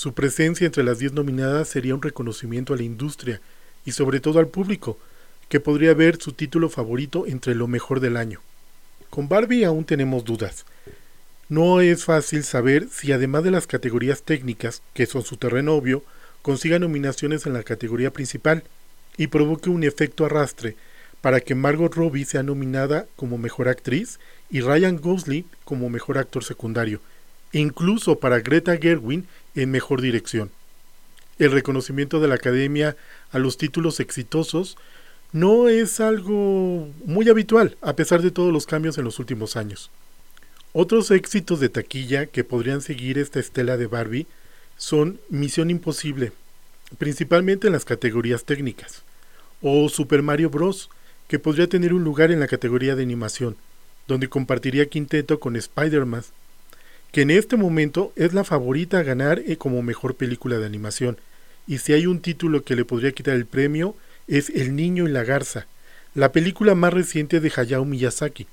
Su 0.00 0.14
presencia 0.14 0.64
entre 0.64 0.82
las 0.82 0.98
10 0.98 1.12
nominadas 1.12 1.68
sería 1.68 1.94
un 1.94 2.00
reconocimiento 2.00 2.72
a 2.72 2.76
la 2.78 2.84
industria 2.84 3.42
y 3.84 3.92
sobre 3.92 4.18
todo 4.18 4.38
al 4.38 4.48
público, 4.48 4.98
que 5.50 5.60
podría 5.60 5.92
ver 5.92 6.16
su 6.16 6.32
título 6.32 6.70
favorito 6.70 7.26
entre 7.26 7.54
lo 7.54 7.68
mejor 7.68 8.00
del 8.00 8.16
año. 8.16 8.40
Con 9.10 9.28
Barbie 9.28 9.66
aún 9.66 9.84
tenemos 9.84 10.24
dudas. 10.24 10.64
No 11.50 11.82
es 11.82 12.06
fácil 12.06 12.44
saber 12.44 12.88
si 12.90 13.12
además 13.12 13.44
de 13.44 13.50
las 13.50 13.66
categorías 13.66 14.22
técnicas, 14.22 14.80
que 14.94 15.04
son 15.04 15.22
su 15.22 15.36
terreno 15.36 15.74
obvio, 15.74 16.02
consiga 16.40 16.78
nominaciones 16.78 17.44
en 17.44 17.52
la 17.52 17.62
categoría 17.62 18.10
principal 18.10 18.64
y 19.18 19.26
provoque 19.26 19.68
un 19.68 19.84
efecto 19.84 20.24
arrastre 20.24 20.76
para 21.20 21.42
que 21.42 21.54
Margot 21.54 21.94
Robbie 21.94 22.24
sea 22.24 22.42
nominada 22.42 23.04
como 23.16 23.36
mejor 23.36 23.68
actriz 23.68 24.18
y 24.48 24.62
Ryan 24.62 24.96
Gosling 24.96 25.44
como 25.66 25.90
mejor 25.90 26.16
actor 26.16 26.42
secundario, 26.42 27.02
incluso 27.52 28.18
para 28.18 28.40
Greta 28.40 28.76
Gerwin 28.76 29.26
en 29.54 29.70
mejor 29.70 30.00
dirección. 30.00 30.50
El 31.38 31.52
reconocimiento 31.52 32.20
de 32.20 32.28
la 32.28 32.34
Academia 32.34 32.96
a 33.32 33.38
los 33.38 33.56
títulos 33.56 33.98
exitosos 34.00 34.76
no 35.32 35.68
es 35.68 36.00
algo 36.00 36.88
muy 37.04 37.28
habitual, 37.28 37.76
a 37.80 37.94
pesar 37.94 38.20
de 38.20 38.30
todos 38.30 38.52
los 38.52 38.66
cambios 38.66 38.98
en 38.98 39.04
los 39.04 39.18
últimos 39.18 39.56
años. 39.56 39.90
Otros 40.72 41.10
éxitos 41.10 41.60
de 41.60 41.68
taquilla 41.68 42.26
que 42.26 42.44
podrían 42.44 42.80
seguir 42.80 43.18
esta 43.18 43.40
estela 43.40 43.76
de 43.76 43.86
Barbie 43.86 44.26
son 44.76 45.20
Misión 45.28 45.70
Imposible, 45.70 46.32
principalmente 46.98 47.66
en 47.66 47.72
las 47.72 47.84
categorías 47.84 48.44
técnicas, 48.44 49.02
o 49.62 49.88
Super 49.88 50.22
Mario 50.22 50.50
Bros., 50.50 50.90
que 51.28 51.38
podría 51.38 51.68
tener 51.68 51.94
un 51.94 52.02
lugar 52.02 52.30
en 52.32 52.40
la 52.40 52.48
categoría 52.48 52.96
de 52.96 53.02
animación, 53.02 53.56
donde 54.08 54.28
compartiría 54.28 54.86
quinteto 54.86 55.38
con 55.38 55.54
Spider-Man, 55.54 56.24
que 57.12 57.22
en 57.22 57.30
este 57.30 57.56
momento 57.56 58.12
es 58.16 58.34
la 58.34 58.44
favorita 58.44 58.98
a 58.98 59.02
ganar 59.02 59.42
eh, 59.46 59.56
como 59.56 59.82
mejor 59.82 60.14
película 60.14 60.58
de 60.58 60.66
animación, 60.66 61.18
y 61.66 61.78
si 61.78 61.92
hay 61.92 62.06
un 62.06 62.20
título 62.20 62.64
que 62.64 62.76
le 62.76 62.84
podría 62.84 63.12
quitar 63.12 63.34
el 63.34 63.46
premio, 63.46 63.96
es 64.28 64.50
El 64.50 64.76
Niño 64.76 65.08
y 65.08 65.10
la 65.10 65.24
Garza, 65.24 65.66
la 66.14 66.32
película 66.32 66.74
más 66.74 66.92
reciente 66.92 67.40
de 67.40 67.52
Hayao 67.54 67.84
Miyazaki. 67.84 68.46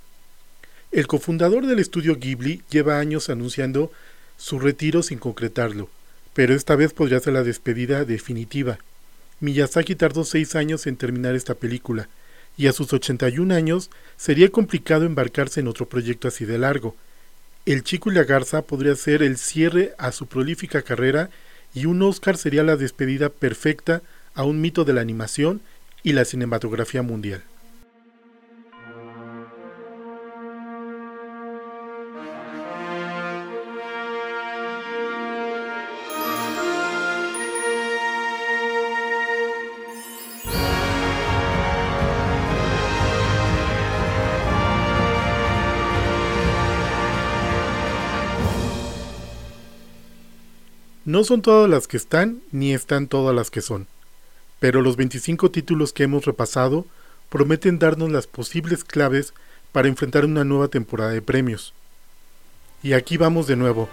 El 0.91 1.07
cofundador 1.07 1.65
del 1.65 1.79
estudio 1.79 2.15
Ghibli 2.15 2.61
lleva 2.69 2.99
años 2.99 3.29
anunciando 3.29 3.91
su 4.37 4.59
retiro 4.59 5.03
sin 5.03 5.19
concretarlo, 5.19 5.89
pero 6.33 6.53
esta 6.53 6.75
vez 6.75 6.93
podría 6.93 7.19
ser 7.19 7.33
la 7.33 7.43
despedida 7.43 8.05
definitiva. 8.05 8.79
Miyazaki 9.39 9.95
tardó 9.95 10.23
seis 10.23 10.55
años 10.55 10.87
en 10.87 10.97
terminar 10.97 11.35
esta 11.35 11.55
película, 11.55 12.09
y 12.57 12.67
a 12.67 12.73
sus 12.73 12.91
81 12.91 13.53
años 13.53 13.91
sería 14.17 14.49
complicado 14.49 15.05
embarcarse 15.05 15.59
en 15.59 15.67
otro 15.67 15.87
proyecto 15.87 16.27
así 16.27 16.45
de 16.45 16.57
largo. 16.57 16.95
El 17.67 17.84
Chico 17.84 18.10
y 18.10 18.13
la 18.15 18.23
Garza 18.23 18.62
podría 18.62 18.95
ser 18.95 19.21
el 19.21 19.38
cierre 19.38 19.93
a 19.97 20.13
su 20.13 20.27
prolífica 20.27 20.84
carrera 20.84 21.30
y 21.73 21.86
un 21.86 22.01
Oscar 22.01 22.38
sería 22.38 22.63
la 22.63 22.77
despedida 22.77 23.27
perfecta 23.27 24.01
a 24.34 24.45
un 24.45 24.62
mito 24.62 24.86
de 24.86 24.93
la 24.93 25.01
animación 25.01 25.60
y 26.01 26.13
la 26.13 26.23
cinematografía 26.23 27.01
mundial. 27.01 27.43
No 51.07 51.23
son 51.23 51.41
todas 51.41 51.69
las 51.69 51.87
que 51.87 51.95
están, 51.95 52.41
ni 52.51 52.73
están 52.73 53.07
todas 53.07 53.33
las 53.33 53.49
que 53.49 53.61
son, 53.61 53.87
pero 54.59 54.81
los 54.81 54.97
25 54.97 55.51
títulos 55.51 55.93
que 55.93 56.03
hemos 56.03 56.25
repasado 56.25 56.85
prometen 57.29 57.79
darnos 57.79 58.11
las 58.11 58.27
posibles 58.27 58.83
claves 58.83 59.33
para 59.71 59.87
enfrentar 59.87 60.25
una 60.25 60.43
nueva 60.43 60.67
temporada 60.67 61.12
de 61.12 61.21
premios. 61.21 61.73
Y 62.83 62.91
aquí 62.91 63.15
vamos 63.15 63.47
de 63.47 63.55
nuevo. 63.55 63.87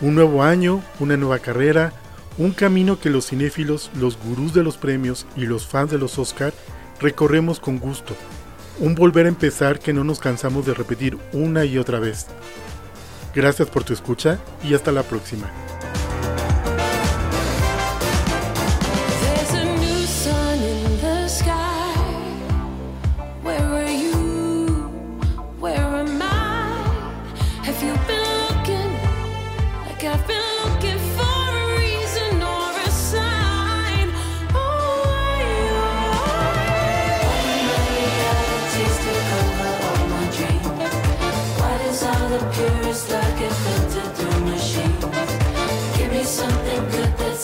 Un 0.00 0.14
nuevo 0.14 0.42
año, 0.42 0.82
una 1.00 1.18
nueva 1.18 1.38
carrera, 1.38 1.92
un 2.38 2.52
camino 2.52 2.98
que 2.98 3.10
los 3.10 3.26
cinéfilos, 3.26 3.90
los 3.94 4.16
gurús 4.18 4.54
de 4.54 4.62
los 4.62 4.78
premios 4.78 5.26
y 5.36 5.44
los 5.44 5.66
fans 5.66 5.90
de 5.90 5.98
los 5.98 6.18
Oscar 6.18 6.54
recorremos 6.98 7.60
con 7.60 7.78
gusto. 7.78 8.16
Un 8.78 8.94
volver 8.94 9.26
a 9.26 9.28
empezar 9.28 9.80
que 9.80 9.92
no 9.92 10.02
nos 10.02 10.18
cansamos 10.18 10.64
de 10.64 10.72
repetir 10.72 11.18
una 11.34 11.66
y 11.66 11.76
otra 11.76 11.98
vez. 11.98 12.24
Gracias 13.34 13.68
por 13.68 13.84
tu 13.84 13.92
escucha 13.92 14.38
y 14.64 14.72
hasta 14.72 14.92
la 14.92 15.02
próxima. 15.02 15.52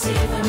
see 0.05 0.13
the 0.13 0.44